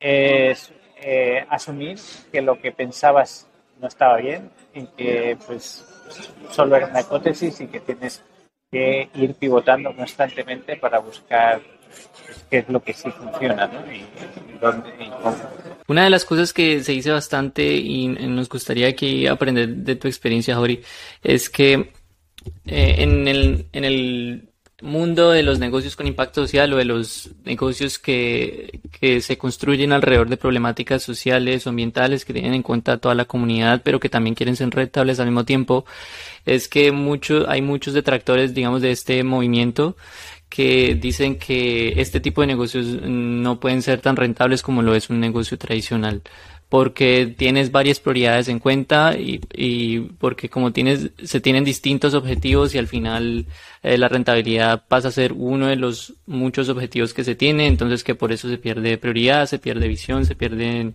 es 0.01 0.73
eh, 0.97 1.45
asumir 1.51 1.99
que 2.33 2.41
lo 2.41 2.59
que 2.59 2.73
pensabas 2.73 3.47
no 3.79 3.89
estaba 3.89 4.17
bien 4.17 4.51
y 4.75 4.87
que 4.87 5.37
pues 5.47 5.87
solo 6.51 6.77
era 6.77 6.87
una 6.87 7.01
hipótesis 7.01 7.61
y 7.61 7.67
que 7.67 7.81
tienes 7.81 8.23
que 8.71 9.09
ir 9.15 9.35
pivotando 9.35 9.95
constantemente 9.95 10.77
para 10.77 10.99
buscar 10.99 11.61
qué 12.51 12.59
es 12.59 12.69
lo 12.69 12.83
que 12.83 12.95
sí 12.95 13.11
funciona 13.11 13.67
¿no? 13.67 13.81
y, 13.93 14.05
dónde, 14.61 14.91
y 14.99 15.11
cómo. 15.11 15.37
Una 15.89 16.05
de 16.05 16.11
las 16.11 16.25
cosas 16.25 16.53
que 16.53 16.83
se 16.83 16.93
dice 16.93 17.11
bastante 17.11 17.63
y 17.77 18.09
nos 18.09 18.49
gustaría 18.49 18.89
aquí 18.89 19.27
aprender 19.27 19.69
de 19.69 19.97
tu 19.97 20.09
experiencia, 20.09 20.57
Jori, 20.57 20.83
es 21.23 21.51
que 21.51 21.93
eh, 22.65 22.95
en, 22.99 23.29
el, 23.29 23.67
en 23.73 23.85
el 23.85 24.52
mundo 24.83 25.31
de 25.31 25.43
los 25.43 25.59
negocios 25.59 25.97
con 25.97 26.07
impacto 26.07 26.43
social 26.43 26.73
o 26.73 26.77
de 26.77 26.85
los 26.85 27.31
negocios 27.45 27.99
que, 27.99 28.81
que 29.01 29.21
se 29.21 29.39
construyen 29.39 29.93
alrededor 29.93 30.29
de 30.29 30.37
problemáticas 30.37 31.03
sociales 31.03 31.67
o 31.67 31.71
ambientales 31.71 32.25
que 32.25 32.33
tienen 32.33 32.55
en 32.55 32.63
cuenta 32.63 32.99
toda 32.99 33.15
la 33.15 33.25
comunidad, 33.25 33.83
pero 33.85 34.01
que 34.01 34.09
también 34.09 34.35
quieren 34.35 34.57
ser 34.57 34.71
rentables 34.71 35.21
al 35.21 35.27
mismo 35.27 35.45
tiempo, 35.45 35.85
es 36.45 36.69
que 36.69 36.93
mucho, 36.93 37.49
hay 37.49 37.63
muchos 37.63 37.95
detractores, 37.95 38.55
digamos, 38.55 38.83
de 38.83 38.91
este 38.91 39.23
movimiento 39.25 39.97
que 40.53 40.95
dicen 40.95 41.37
que 41.37 41.95
este 41.97 42.21
tipo 42.21 42.43
de 42.43 42.49
negocios 42.49 42.85
no 42.85 43.59
pueden 43.59 43.81
ser 43.81 44.03
tan 44.03 44.17
rentables 44.17 44.63
como 44.63 44.83
lo 44.83 44.95
es 44.95 45.09
un 45.09 45.19
negocio 45.19 45.57
tradicional 45.57 46.21
porque 46.69 47.35
tienes 47.37 47.71
varias 47.71 48.01
prioridades 48.01 48.49
en 48.49 48.59
cuenta 48.59 49.17
y, 49.17 49.41
y 49.55 50.01
porque 50.19 50.51
como 50.51 50.71
tienes 50.71 51.11
se 51.23 51.41
tienen 51.41 51.65
distintos 51.65 52.13
objetivos 52.13 52.75
y 52.75 52.79
al 52.79 52.87
final 52.87 53.47
eh, 53.83 53.97
la 53.97 54.09
rentabilidad 54.09 54.85
pasa 54.89 55.09
a 55.09 55.13
ser 55.13 55.33
uno 55.33 55.69
de 55.69 55.77
los 55.77 56.15
muchos 56.27 56.69
objetivos 56.69 57.15
que 57.15 57.25
se 57.25 57.35
tiene 57.35 57.67
entonces 57.67 58.05
que 58.05 58.15
por 58.15 58.31
eso 58.31 58.51
se 58.51 58.59
pierde 58.59 58.99
prioridad 58.99 59.47
se 59.47 59.59
pierde 59.59 59.89
visión 59.89 60.27
se 60.27 60.35
pierde 60.35 60.93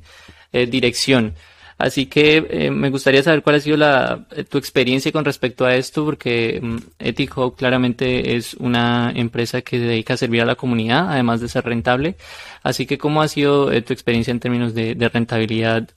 eh, 0.51 0.67
dirección 0.67 1.33
Así 1.77 2.07
que 2.07 2.47
eh, 2.49 2.71
me 2.71 2.89
gustaría 2.89 3.21
saber 3.21 3.43
cuál 3.43 3.57
ha 3.57 3.59
sido 3.59 3.77
la, 3.77 4.25
eh, 4.31 4.43
tu 4.43 4.57
experiencia 4.57 5.11
con 5.11 5.25
respecto 5.25 5.63
a 5.63 5.75
esto, 5.75 6.05
porque 6.05 6.59
Ethic 6.97 7.35
claramente 7.55 8.35
es 8.35 8.55
una 8.55 9.11
empresa 9.15 9.61
que 9.61 9.77
se 9.77 9.85
dedica 9.85 10.15
a 10.15 10.17
servir 10.17 10.41
a 10.41 10.45
la 10.45 10.55
comunidad, 10.55 11.11
además 11.11 11.39
de 11.39 11.49
ser 11.49 11.65
rentable. 11.65 12.15
Así 12.63 12.87
que, 12.87 12.97
¿cómo 12.97 13.21
ha 13.21 13.27
sido 13.27 13.71
eh, 13.71 13.83
tu 13.83 13.93
experiencia 13.93 14.31
en 14.31 14.39
términos 14.39 14.73
de, 14.73 14.95
rentabilidad 15.13 15.87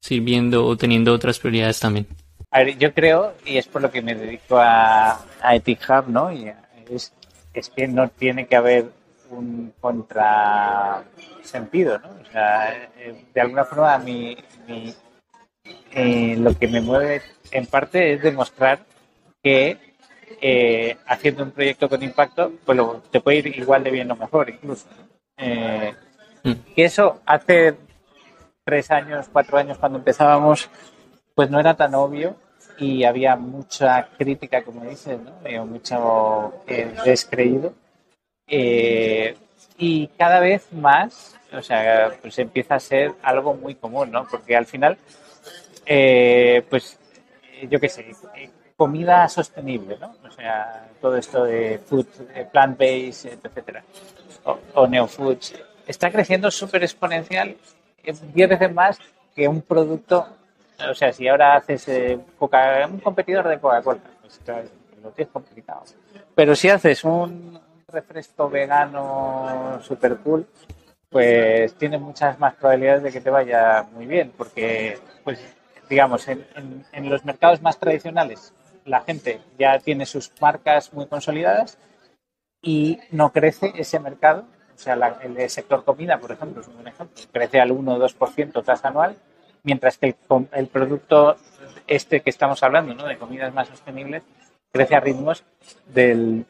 sirviendo 0.00 0.66
o 0.66 0.76
teniendo 0.76 1.12
otras 1.12 1.38
prioridades 1.38 1.78
también? 1.78 2.08
A 2.50 2.64
ver, 2.64 2.76
yo 2.78 2.92
creo, 2.92 3.34
y 3.46 3.58
es 3.58 3.68
por 3.68 3.80
lo 3.80 3.92
que 3.92 4.02
me 4.02 4.16
dedico 4.16 4.58
a, 4.58 5.20
a 5.40 5.54
Hub, 5.54 6.08
¿no? 6.08 6.32
Y 6.32 6.52
es, 6.90 7.12
es 7.54 7.70
que 7.70 7.86
no 7.86 8.08
tiene 8.08 8.46
que 8.46 8.56
haber 8.56 8.86
un 9.30 9.72
contrasentido, 9.80 12.00
¿no? 12.00 12.08
O 12.08 12.24
sea, 12.30 12.90
de 13.32 13.40
alguna 13.40 13.64
forma 13.64 13.96
mi, 13.98 14.36
eh, 15.94 16.36
lo 16.38 16.56
que 16.58 16.68
me 16.68 16.80
mueve 16.80 17.22
en 17.50 17.66
parte 17.66 18.14
es 18.14 18.22
demostrar 18.22 18.80
que 19.42 19.76
eh, 20.40 20.96
haciendo 21.06 21.42
un 21.42 21.50
proyecto 21.50 21.88
con 21.88 22.02
impacto, 22.02 22.52
pues 22.64 22.78
te 23.10 23.20
puede 23.20 23.38
ir 23.38 23.58
igual 23.58 23.84
de 23.84 23.90
bien 23.90 24.10
o 24.10 24.16
mejor 24.16 24.48
incluso. 24.48 24.86
Eh, 25.36 25.92
mm. 26.44 26.52
Y 26.74 26.82
eso 26.82 27.20
hace 27.26 27.76
tres 28.64 28.90
años, 28.90 29.28
cuatro 29.30 29.58
años 29.58 29.76
cuando 29.78 29.98
empezábamos, 29.98 30.70
pues 31.34 31.50
no 31.50 31.60
era 31.60 31.74
tan 31.74 31.94
obvio 31.94 32.36
y 32.78 33.04
había 33.04 33.36
mucha 33.36 34.08
crítica, 34.16 34.62
como 34.62 34.84
dices, 34.84 35.18
¿no? 35.20 35.66
mucho 35.66 36.64
descreído. 37.04 37.74
y 38.48 40.06
cada 40.16 40.40
vez 40.40 40.72
más, 40.72 41.36
o 41.52 41.60
sea, 41.60 42.12
pues 42.22 42.38
empieza 42.38 42.76
a 42.76 42.80
ser 42.80 43.12
algo 43.22 43.54
muy 43.54 43.74
común, 43.74 44.10
¿no? 44.10 44.26
Porque 44.30 44.56
al 44.56 44.66
final 44.66 44.96
eh, 45.86 46.64
pues 46.68 46.98
yo 47.68 47.78
qué 47.78 47.88
sé, 47.88 48.06
comida 48.76 49.28
sostenible, 49.28 49.96
¿no? 49.98 50.14
O 50.24 50.30
sea, 50.30 50.88
todo 51.00 51.16
esto 51.16 51.44
de 51.44 51.78
food, 51.78 52.06
plant-based, 52.52 53.38
etcétera, 53.44 53.84
o, 54.44 54.58
o 54.74 54.86
neofoods, 54.86 55.54
está 55.86 56.10
creciendo 56.10 56.50
súper 56.50 56.82
exponencial, 56.82 57.56
10 58.02 58.48
veces 58.48 58.72
más 58.74 58.98
que 59.34 59.48
un 59.48 59.62
producto, 59.62 60.26
o 60.90 60.94
sea, 60.94 61.12
si 61.12 61.28
ahora 61.28 61.56
haces 61.56 61.88
eh, 61.88 62.18
un 62.38 63.00
competidor 63.00 63.48
de 63.48 63.58
Coca-Cola, 63.58 64.00
pues 64.20 64.40
lo 65.02 65.10
tienes 65.10 65.32
complicado. 65.32 65.82
Pero 66.34 66.54
si 66.54 66.68
haces 66.68 67.04
un 67.04 67.60
refresco 67.88 68.48
vegano 68.48 69.80
super 69.82 70.16
cool, 70.18 70.46
pues 71.10 71.74
tienes 71.74 72.00
muchas 72.00 72.38
más 72.38 72.54
probabilidades 72.54 73.02
de 73.02 73.12
que 73.12 73.20
te 73.20 73.30
vaya 73.30 73.86
muy 73.92 74.06
bien, 74.06 74.32
porque 74.36 74.98
pues 75.24 75.38
digamos, 75.92 76.26
en, 76.26 77.10
los 77.10 77.22
mercados 77.26 77.60
más 77.60 77.78
tradicionales 77.78 78.54
la 78.86 79.02
gente 79.02 79.42
ya 79.58 79.78
tiene 79.78 80.06
sus 80.06 80.32
marcas 80.40 80.90
muy 80.94 81.04
consolidadas 81.06 81.76
y 82.62 82.98
no 83.10 83.30
crece 83.30 83.74
ese 83.76 84.00
mercado. 84.00 84.46
O 84.74 84.78
sea, 84.78 84.94
el 84.94 85.50
sector 85.50 85.84
comida, 85.84 86.18
por 86.18 86.32
ejemplo, 86.32 86.62
es 86.62 86.68
un 86.68 86.76
buen 86.76 86.88
ejemplo, 86.88 87.22
crece 87.30 87.60
al 87.60 87.72
1 87.72 87.92
o 87.92 87.98
2% 87.98 88.64
tasa 88.64 88.88
anual, 88.88 89.16
mientras 89.64 89.98
que 89.98 90.16
el, 90.52 90.66
producto 90.68 91.36
este 91.86 92.22
que 92.22 92.30
estamos 92.30 92.62
hablando, 92.62 92.94
¿no? 92.94 93.06
de 93.06 93.18
comidas 93.18 93.52
más 93.52 93.68
sostenibles, 93.68 94.22
crece 94.72 94.96
a 94.96 95.00
ritmos 95.00 95.44
del 95.92 96.46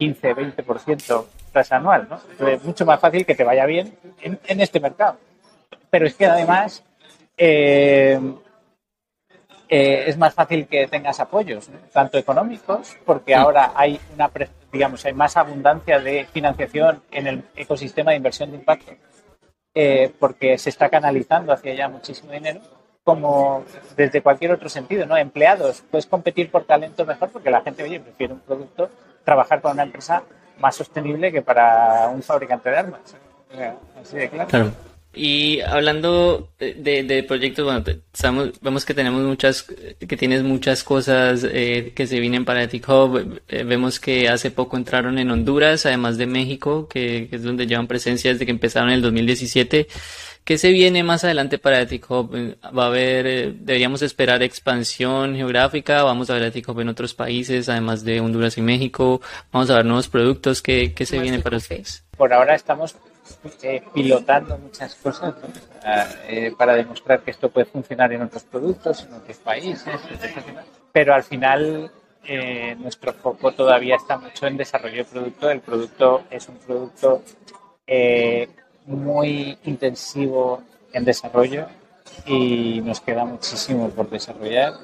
15-20% 0.00 1.26
tasa 1.52 1.76
anual. 1.76 2.08
¿no? 2.08 2.48
es 2.48 2.64
mucho 2.64 2.86
más 2.86 2.98
fácil 2.98 3.26
que 3.26 3.34
te 3.34 3.44
vaya 3.44 3.66
bien 3.66 3.94
en, 4.22 4.60
este 4.62 4.80
mercado. 4.80 5.18
Pero 5.90 6.06
es 6.06 6.14
que 6.14 6.24
además 6.24 6.82
eh, 7.36 8.18
eh, 9.76 10.08
es 10.08 10.16
más 10.16 10.32
fácil 10.32 10.68
que 10.68 10.86
tengas 10.86 11.18
apoyos, 11.18 11.68
tanto 11.92 12.16
económicos, 12.16 12.96
porque 13.04 13.34
ahora 13.34 13.72
hay 13.74 13.98
una, 14.14 14.30
digamos, 14.72 15.04
hay 15.04 15.12
más 15.14 15.36
abundancia 15.36 15.98
de 15.98 16.26
financiación 16.26 17.02
en 17.10 17.26
el 17.26 17.42
ecosistema 17.56 18.12
de 18.12 18.18
inversión 18.18 18.52
de 18.52 18.58
impacto, 18.58 18.92
eh, 19.74 20.12
porque 20.20 20.58
se 20.58 20.70
está 20.70 20.88
canalizando 20.88 21.52
hacia 21.52 21.72
allá 21.72 21.88
muchísimo 21.88 22.30
dinero, 22.30 22.60
como 23.02 23.64
desde 23.96 24.22
cualquier 24.22 24.52
otro 24.52 24.68
sentido, 24.68 25.06
¿no? 25.06 25.16
Empleados, 25.16 25.82
puedes 25.90 26.06
competir 26.06 26.52
por 26.52 26.62
talento 26.62 27.04
mejor 27.04 27.30
porque 27.30 27.50
la 27.50 27.62
gente, 27.62 27.82
oye, 27.82 27.98
prefiere 27.98 28.32
un 28.32 28.40
producto, 28.42 28.90
trabajar 29.24 29.60
con 29.60 29.72
una 29.72 29.82
empresa 29.82 30.22
más 30.60 30.76
sostenible 30.76 31.32
que 31.32 31.42
para 31.42 32.10
un 32.10 32.22
fabricante 32.22 32.70
de 32.70 32.76
armas. 32.76 33.16
Así 34.00 34.18
de 34.18 34.28
claro. 34.28 34.70
Y 35.14 35.60
hablando 35.60 36.50
de, 36.58 37.04
de 37.04 37.22
proyectos, 37.22 37.64
bueno, 37.64 38.52
vemos 38.60 38.84
que 38.84 38.94
tenemos 38.94 39.22
muchas, 39.22 39.62
que 39.62 40.16
tienes 40.16 40.42
muchas 40.42 40.82
cosas 40.82 41.46
eh, 41.48 41.92
que 41.94 42.06
se 42.06 42.20
vienen 42.20 42.44
para 42.44 42.62
Ethic 42.62 42.88
Hub. 42.88 43.40
Eh, 43.48 43.64
vemos 43.64 44.00
que 44.00 44.28
hace 44.28 44.50
poco 44.50 44.76
entraron 44.76 45.18
en 45.18 45.30
Honduras, 45.30 45.86
además 45.86 46.18
de 46.18 46.26
México, 46.26 46.88
que, 46.88 47.28
que, 47.30 47.36
es 47.36 47.42
donde 47.42 47.66
llevan 47.66 47.86
presencia 47.86 48.32
desde 48.32 48.44
que 48.44 48.52
empezaron 48.52 48.88
en 48.90 48.96
el 48.96 49.02
2017. 49.02 49.86
¿Qué 50.44 50.58
se 50.58 50.72
viene 50.72 51.02
más 51.02 51.24
adelante 51.24 51.58
para 51.58 51.80
Ethic 51.80 52.10
Hub? 52.10 52.58
¿Va 52.76 52.84
a 52.84 52.86
haber, 52.88 53.26
eh, 53.26 53.54
deberíamos 53.56 54.02
esperar 54.02 54.42
expansión 54.42 55.34
geográfica? 55.34 56.02
¿Vamos 56.02 56.28
a 56.28 56.34
ver 56.34 56.42
Ethic 56.42 56.68
Hub 56.68 56.80
en 56.80 56.90
otros 56.90 57.14
países, 57.14 57.68
además 57.70 58.04
de 58.04 58.20
Honduras 58.20 58.58
y 58.58 58.62
México? 58.62 59.22
¿Vamos 59.52 59.70
a 59.70 59.76
ver 59.76 59.86
nuevos 59.86 60.08
productos? 60.08 60.60
¿Qué, 60.60 60.92
qué 60.92 61.06
se 61.06 61.18
viene 61.18 61.38
para 61.38 61.56
ustedes? 61.56 62.04
Por 62.16 62.32
ahora 62.32 62.54
estamos 62.54 62.94
eh, 63.62 63.82
pilotando 63.92 64.58
muchas 64.58 64.94
cosas 64.96 65.34
eh, 66.28 66.52
para 66.56 66.74
demostrar 66.74 67.20
que 67.20 67.30
esto 67.30 67.50
puede 67.50 67.66
funcionar 67.66 68.12
en 68.12 68.22
otros 68.22 68.44
productos, 68.44 69.04
en 69.04 69.14
otros 69.14 69.36
países, 69.38 69.84
Pero 70.92 71.14
al 71.14 71.22
final 71.22 71.90
nuestro 72.78 73.12
foco 73.12 73.52
todavía 73.52 73.96
está 73.96 74.16
mucho 74.16 74.46
en 74.46 74.56
desarrollo 74.56 74.96
de 74.96 75.04
producto. 75.04 75.50
El 75.50 75.60
producto 75.60 76.22
es 76.30 76.48
un 76.48 76.56
producto 76.56 77.22
muy 78.86 79.58
intensivo 79.64 80.62
en 80.92 81.04
desarrollo 81.04 81.66
y 82.26 82.80
nos 82.82 83.00
queda 83.00 83.24
muchísimo 83.24 83.90
por 83.90 84.08
desarrollar. 84.08 84.74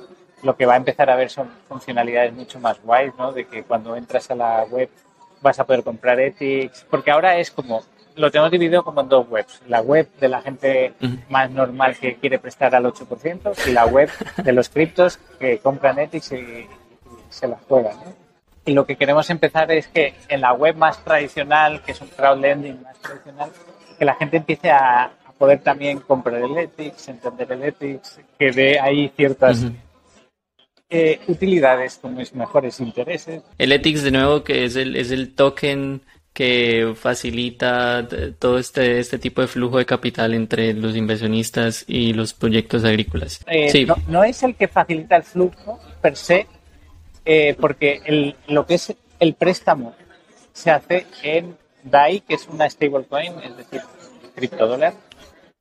Lo 0.43 0.57
que 0.57 0.67
va 0.67 0.75
a 0.75 0.77
empezar 0.77 1.11
a 1.11 1.17
ver 1.17 1.31
son 1.31 1.51
funcionalidades 1.69 2.33
mucho 2.33 2.59
más 2.61 2.81
guays, 2.83 3.15
¿no? 3.17 3.33
De 3.33 3.47
que 3.47 3.63
cuando 3.63 3.95
entras 3.97 4.31
a 4.31 4.35
la 4.35 4.65
web 4.65 4.89
vas 5.43 5.59
a 5.59 5.65
poder 5.65 5.83
comprar 5.83 6.19
ethics, 6.21 6.87
porque 6.91 7.11
ahora 7.11 7.39
es 7.39 7.51
como, 7.51 7.83
lo 8.17 8.31
tenemos 8.31 8.51
dividido 8.51 8.83
como 8.83 9.01
en 9.01 9.09
dos 9.09 9.27
webs. 9.29 9.63
La 9.69 9.81
web 9.81 10.09
de 10.21 10.29
la 10.29 10.43
gente 10.43 10.95
más 11.29 11.51
normal 11.51 11.97
que 11.97 12.17
quiere 12.17 12.39
prestar 12.39 12.75
al 12.75 12.85
8% 12.85 13.69
y 13.69 13.73
la 13.73 13.87
web 13.87 14.11
de 14.37 14.53
los 14.53 14.69
criptos 14.69 15.19
que 15.39 15.59
compran 15.59 15.99
ethics 15.99 16.33
y, 16.33 16.67
se 17.31 17.47
la 17.47 17.57
juegan, 17.69 17.97
Y 18.67 18.73
lo 18.73 18.85
que 18.85 18.97
queremos 18.97 19.31
empezar 19.31 19.71
es 19.71 19.87
que 19.87 20.15
en 20.29 20.41
la 20.41 20.53
web 20.53 20.77
más 20.77 21.03
tradicional, 21.05 21.81
que 21.83 21.93
es 21.93 22.01
un 22.01 22.09
crowdlending 22.09 22.83
más 22.83 22.99
tradicional, 22.99 23.51
que 23.99 24.05
la 24.05 24.15
gente 24.17 24.37
empiece 24.39 24.71
a, 24.71 25.13
poder 25.39 25.61
también 25.63 26.01
comprar 26.01 26.43
el 26.43 26.59
ethics, 26.59 27.09
entender 27.09 27.51
el 27.53 27.63
ethics, 27.63 28.21
que 28.39 28.51
ve 28.51 28.79
ahí 28.79 29.11
ciertas 29.17 29.65
eh, 30.91 31.19
utilidades 31.29 31.97
con 31.97 32.15
mis 32.15 32.35
mejores 32.35 32.79
intereses. 32.79 33.43
El 33.57 33.73
ethics, 33.73 34.03
de 34.03 34.11
nuevo, 34.11 34.45
que 34.45 34.65
es 34.65 34.77
el, 34.77 34.97
es 34.97 35.11
el 35.11 35.35
token 35.35 36.03
que 36.33 36.95
facilita 36.97 38.07
todo 38.39 38.59
este, 38.59 38.99
este 38.99 39.19
tipo 39.19 39.41
de 39.41 39.49
flujo 39.49 39.79
de 39.79 39.87
capital 39.87 40.33
entre 40.35 40.73
los 40.75 40.97
inversionistas 40.97 41.85
y 41.87 42.13
los 42.13 42.35
proyectos 42.35 42.85
agrícolas. 42.85 43.41
Eh, 43.47 43.71
sí. 43.71 43.87
no, 44.09 44.25
es 44.25 44.43
el 44.43 44.55
que 44.55 44.69
facilita 44.69 45.17
el 45.17 45.25
flujo 45.25 45.81
per 46.01 46.17
se, 46.17 46.47
eh, 47.25 47.57
porque 47.61 48.01
el, 48.05 48.37
lo 48.49 48.65
que 48.67 48.75
es 48.75 48.95
el 49.19 49.35
préstamo 49.35 49.95
se 50.53 50.71
hace 50.71 51.07
en 51.23 51.57
DAI, 51.83 52.21
que 52.21 52.35
es 52.35 52.47
una 52.49 52.69
stablecoin, 52.69 53.35
es 53.43 53.57
decir, 53.57 53.81
criptodólar, 54.35 54.95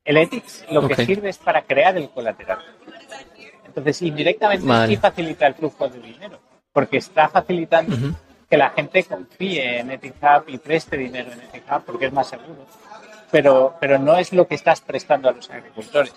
el 0.05 0.17
ETHICS 0.17 0.65
lo 0.71 0.87
que 0.87 1.05
sirve 1.05 1.29
es 1.29 1.37
para 1.37 1.63
crear 1.63 1.97
el 1.97 2.09
colateral. 2.09 2.59
Entonces, 3.65 4.01
indirectamente 4.01 4.65
sí 4.87 4.97
facilita 4.97 5.47
el 5.47 5.53
flujo 5.55 5.87
de 5.87 5.99
dinero, 5.99 6.39
porque 6.73 6.97
está 6.97 7.29
facilitando 7.29 7.95
que 8.49 8.57
la 8.57 8.71
gente 8.71 9.03
confíe 9.03 9.79
en 9.79 9.91
Hub 9.91 10.43
y 10.47 10.57
preste 10.57 10.97
dinero 10.97 11.31
en 11.31 11.39
Hub 11.39 11.83
porque 11.85 12.07
es 12.07 12.13
más 12.13 12.29
seguro. 12.29 12.65
Pero, 13.31 13.75
pero 13.79 13.99
no 13.99 14.17
es 14.17 14.33
lo 14.33 14.47
que 14.47 14.55
estás 14.55 14.81
prestando 14.81 15.29
a 15.29 15.33
los 15.33 15.49
agricultores. 15.49 16.13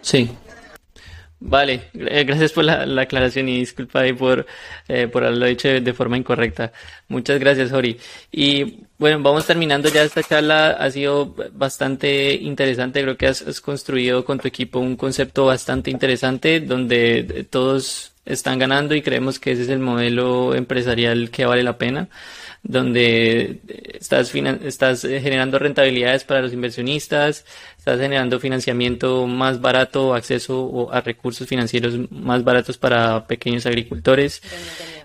Sí, 0.00 0.30
Vale, 1.38 1.90
eh, 1.92 2.24
gracias 2.24 2.52
por 2.52 2.64
la, 2.64 3.02
aclaración 3.02 3.48
y 3.50 3.58
disculpa 3.58 4.00
ahí 4.00 4.14
por, 4.14 4.46
eh, 4.88 5.06
por 5.06 5.22
haberlo 5.22 5.44
dicho 5.46 5.68
de 5.68 5.92
forma 5.92 6.16
incorrecta. 6.16 6.72
Muchas 7.08 7.38
gracias, 7.38 7.70
Jori. 7.70 7.98
Y 8.32 8.84
bueno, 8.98 9.20
vamos 9.22 9.46
terminando 9.46 9.90
ya 9.90 10.02
esta 10.02 10.22
charla. 10.22 10.70
Ha 10.70 10.90
sido 10.90 11.34
bastante 11.52 12.34
interesante. 12.34 13.02
Creo 13.02 13.18
que 13.18 13.26
has, 13.26 13.42
has 13.42 13.60
construido 13.60 14.24
con 14.24 14.38
tu 14.38 14.48
equipo 14.48 14.78
un 14.80 14.96
concepto 14.96 15.44
bastante 15.44 15.90
interesante 15.90 16.60
donde 16.60 17.46
todos 17.50 18.15
están 18.26 18.58
ganando 18.58 18.94
y 18.94 19.02
creemos 19.02 19.38
que 19.38 19.52
ese 19.52 19.62
es 19.62 19.68
el 19.68 19.78
modelo 19.78 20.54
empresarial 20.54 21.30
que 21.30 21.46
vale 21.46 21.62
la 21.62 21.78
pena 21.78 22.08
donde 22.68 23.60
estás, 24.00 24.34
estás 24.34 25.04
eh, 25.04 25.20
generando 25.20 25.58
rentabilidades 25.58 26.24
para 26.24 26.40
los 26.40 26.52
inversionistas, 26.52 27.44
estás 27.78 28.00
generando 28.00 28.40
financiamiento 28.40 29.26
más 29.26 29.60
barato, 29.60 30.14
acceso 30.14 30.88
a 30.92 31.00
recursos 31.00 31.46
financieros 31.46 32.10
más 32.10 32.42
baratos 32.42 32.76
para 32.76 33.26
pequeños 33.26 33.66
agricultores 33.66 34.42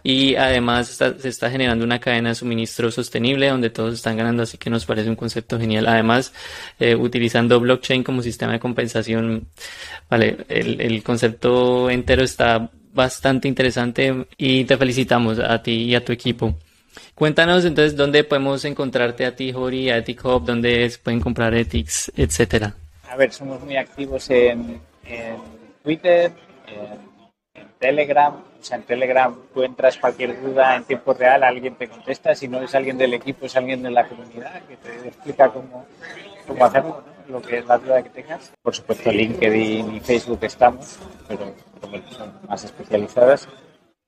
y 0.04 0.36
además 0.36 0.88
se 0.88 1.30
está 1.30 1.52
generando 1.52 1.86
una 1.86 2.00
cadena 2.00 2.30
de 2.30 2.36
suministro 2.36 2.90
sostenible 2.90 3.50
donde 3.50 3.70
todos 3.70 3.94
están 3.94 4.18
ganando, 4.18 4.42
así 4.44 4.58
que 4.58 4.72
nos 4.72 4.86
parece 4.86 5.10
un 5.10 5.16
concepto 5.16 5.60
genial. 5.60 5.88
Además, 5.88 6.34
eh, 6.80 6.96
utilizando 6.96 7.60
blockchain 7.60 8.04
como 8.04 8.24
sistema 8.24 8.54
de 8.54 8.60
compensación, 8.60 9.48
vale, 10.10 10.38
el, 10.50 10.82
el 10.82 11.04
concepto 11.04 11.92
entero 11.92 12.24
está 12.24 12.72
bastante 12.94 13.48
interesante 13.48 14.28
y 14.38 14.66
te 14.66 14.78
felicitamos 14.78 15.40
a 15.40 15.62
ti 15.62 15.84
y 15.84 15.96
a 15.96 16.04
tu 16.04 16.12
equipo. 16.12 16.56
Cuéntanos 17.16 17.64
entonces 17.66 17.96
dónde 17.96 18.24
podemos 18.24 18.66
encontrarte 18.66 19.26
a 19.26 19.36
ti, 19.36 19.52
Jori, 19.54 19.90
a 19.90 19.98
Ethic 19.98 20.26
Hub, 20.26 20.46
dónde 20.46 20.90
se 20.90 21.00
pueden 21.00 21.22
comprar 21.22 21.54
Ethics, 21.54 22.12
etcétera. 22.16 22.74
A 23.10 23.16
ver, 23.16 23.32
somos 23.32 23.62
muy 23.62 23.78
activos 23.78 24.30
en, 24.30 24.82
Twitter, 25.84 26.32
en, 26.68 27.68
Telegram. 27.80 28.34
O 28.34 28.64
sea, 28.64 28.78
en 28.78 28.84
Telegram 28.84 29.36
tú 29.54 29.64
entras 29.64 29.98
cualquier 29.98 30.42
duda 30.42 30.76
en 30.76 30.84
tiempo 30.84 31.14
real, 31.14 31.44
alguien 31.44 31.76
te 31.76 31.88
contesta. 31.88 32.36
Si 32.36 32.48
no 32.48 32.62
es 32.62 32.74
alguien 32.76 32.98
del 32.98 33.14
equipo, 33.14 33.46
es 33.46 33.56
alguien 33.56 33.82
de 33.84 33.92
la 33.92 34.08
comunidad 34.08 34.62
que 34.68 34.78
te 34.78 35.08
explica 35.08 35.50
cómo, 35.50 35.86
cómo 36.48 36.66
hacerlo, 36.66 37.04
lo 37.28 37.42
que 37.42 37.60
es 37.60 37.66
la 37.66 37.78
duda 37.78 38.04
que 38.04 38.10
tengas. 38.10 38.52
Por 38.62 38.76
supuesto, 38.76 39.12
LinkedIn 39.12 39.96
y 39.96 40.00
Facebook 40.00 40.40
estamos, 40.44 40.98
pero 41.28 41.54
son 42.10 42.34
más 42.48 42.64
especializadas. 42.64 43.48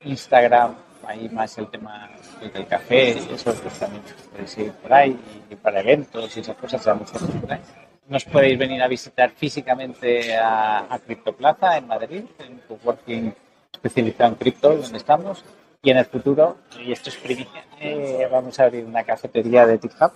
Instagram, 0.01 0.75
ahí 1.07 1.29
más 1.29 1.57
el 1.57 1.67
tema 1.67 2.09
del 2.41 2.67
café, 2.67 3.11
eso 3.11 3.53
pues 3.53 3.79
también 3.79 4.03
podéis 4.31 4.57
ir 4.57 4.71
por 4.73 4.93
ahí, 4.93 5.19
y 5.49 5.55
para 5.55 5.79
eventos 5.79 6.35
y 6.35 6.39
esas 6.41 6.55
cosas, 6.57 6.83
por 6.83 7.51
ahí. 7.51 7.61
Nos 8.07 8.25
podéis 8.25 8.59
venir 8.59 8.81
a 8.81 8.87
visitar 8.87 9.31
físicamente 9.31 10.35
a, 10.35 10.93
a 10.93 10.99
Criptoplaza 10.99 11.77
en 11.77 11.87
Madrid, 11.87 12.23
en 12.39 12.53
un 12.53 12.59
coworking 12.67 13.33
especializado 13.71 14.31
en 14.31 14.35
cripto, 14.35 14.75
donde 14.75 14.97
estamos. 14.97 15.43
Y 15.81 15.89
en 15.89 15.97
el 15.97 16.05
futuro, 16.05 16.57
y 16.79 16.93
esto 16.93 17.09
es 17.09 17.17
primicia, 17.17 17.65
eh, 17.79 18.27
vamos 18.31 18.57
a 18.59 18.63
abrir 18.63 18.85
una 18.85 19.03
cafetería 19.03 19.65
de 19.65 19.77
TikTok, 19.77 20.13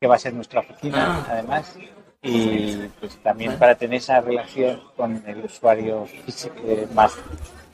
que 0.00 0.06
va 0.06 0.14
a 0.14 0.18
ser 0.18 0.32
nuestra 0.32 0.60
oficina, 0.60 1.26
además, 1.28 1.76
y 2.22 2.76
pues 3.00 3.16
también 3.18 3.58
para 3.58 3.74
tener 3.74 3.98
esa 3.98 4.20
relación 4.20 4.80
con 4.96 5.22
el 5.26 5.44
usuario 5.44 6.06
eh, 6.64 6.86
más, 6.94 7.16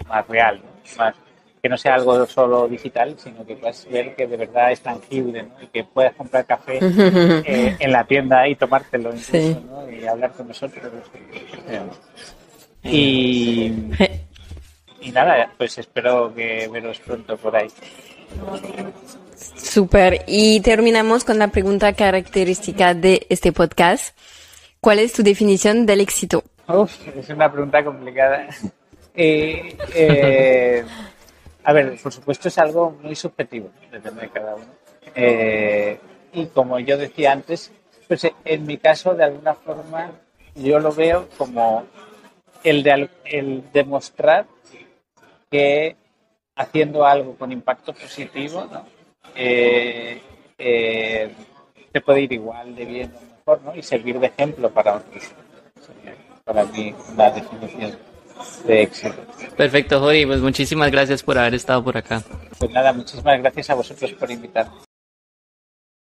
más 0.08 0.26
real, 0.26 0.60
más 0.96 1.14
que 1.62 1.68
no 1.68 1.76
sea 1.76 1.96
algo 1.96 2.24
solo 2.26 2.68
digital, 2.68 3.16
sino 3.18 3.44
que 3.44 3.56
puedas 3.56 3.86
ver 3.90 4.14
que 4.14 4.26
de 4.26 4.36
verdad 4.36 4.72
es 4.72 4.80
tangible 4.80 5.42
¿no? 5.42 5.62
y 5.62 5.66
que 5.66 5.84
puedas 5.84 6.14
comprar 6.14 6.46
café 6.46 6.78
eh, 6.80 7.76
en 7.78 7.92
la 7.92 8.04
tienda 8.04 8.48
y 8.48 8.54
tomártelo 8.54 9.10
incluso 9.14 9.60
¿no? 9.68 9.90
y 9.90 10.06
hablar 10.06 10.32
con 10.32 10.48
nosotros. 10.48 10.84
Y, 12.84 13.72
y 15.00 15.10
nada, 15.12 15.52
pues 15.58 15.78
espero 15.78 16.32
que 16.34 16.68
veros 16.68 17.00
pronto 17.00 17.36
por 17.36 17.56
ahí. 17.56 17.68
Super. 19.56 20.24
Y 20.26 20.60
terminamos 20.60 21.24
con 21.24 21.38
la 21.38 21.48
pregunta 21.48 21.92
característica 21.92 22.94
de 22.94 23.26
este 23.28 23.52
podcast. 23.52 24.16
¿Cuál 24.80 24.98
es 24.98 25.12
tu 25.12 25.22
definición 25.22 25.86
del 25.86 26.00
éxito? 26.00 26.44
es 27.16 27.28
una 27.30 27.50
pregunta 27.50 27.84
complicada. 27.84 28.48
Eh, 29.20 29.76
eh, 29.96 30.84
a 31.64 31.72
ver, 31.72 31.98
por 32.00 32.12
supuesto 32.12 32.46
es 32.46 32.56
algo 32.56 32.92
muy 33.02 33.16
subjetivo, 33.16 33.68
depende 33.90 34.20
de 34.20 34.28
cada 34.28 34.54
uno. 34.54 34.66
Eh, 35.12 35.98
y 36.32 36.46
como 36.46 36.78
yo 36.78 36.96
decía 36.96 37.32
antes, 37.32 37.72
pues 38.06 38.28
en 38.44 38.64
mi 38.64 38.78
caso, 38.78 39.16
de 39.16 39.24
alguna 39.24 39.54
forma, 39.54 40.12
yo 40.54 40.78
lo 40.78 40.92
veo 40.92 41.28
como 41.36 41.84
el, 42.62 42.84
de, 42.84 43.10
el 43.24 43.64
demostrar 43.72 44.46
que 45.50 45.96
haciendo 46.54 47.04
algo 47.04 47.34
con 47.34 47.50
impacto 47.50 47.92
positivo, 47.92 48.68
¿no? 48.70 48.97
Eh, 49.38 50.20
eh, 50.58 51.30
te 51.92 52.00
puede 52.00 52.22
ir 52.22 52.32
igual 52.32 52.74
de 52.74 52.84
bien 52.84 53.12
o 53.14 53.20
mejor, 53.36 53.62
¿no? 53.62 53.76
Y 53.76 53.82
servir 53.82 54.18
de 54.18 54.26
ejemplo 54.26 54.68
para 54.70 54.96
otros. 54.96 55.24
Para 56.44 56.64
mí, 56.64 56.94
una 57.12 57.30
definición 57.30 57.96
de 58.66 58.82
éxito. 58.82 59.14
Perfecto, 59.56 60.00
Jori. 60.00 60.26
Pues 60.26 60.40
muchísimas 60.40 60.90
gracias 60.90 61.22
por 61.22 61.38
haber 61.38 61.54
estado 61.54 61.84
por 61.84 61.96
acá. 61.96 62.22
Pues 62.58 62.70
nada, 62.72 62.92
muchísimas 62.92 63.38
gracias 63.40 63.70
a 63.70 63.74
vosotros 63.74 64.12
por 64.12 64.30
invitarme. 64.30 64.87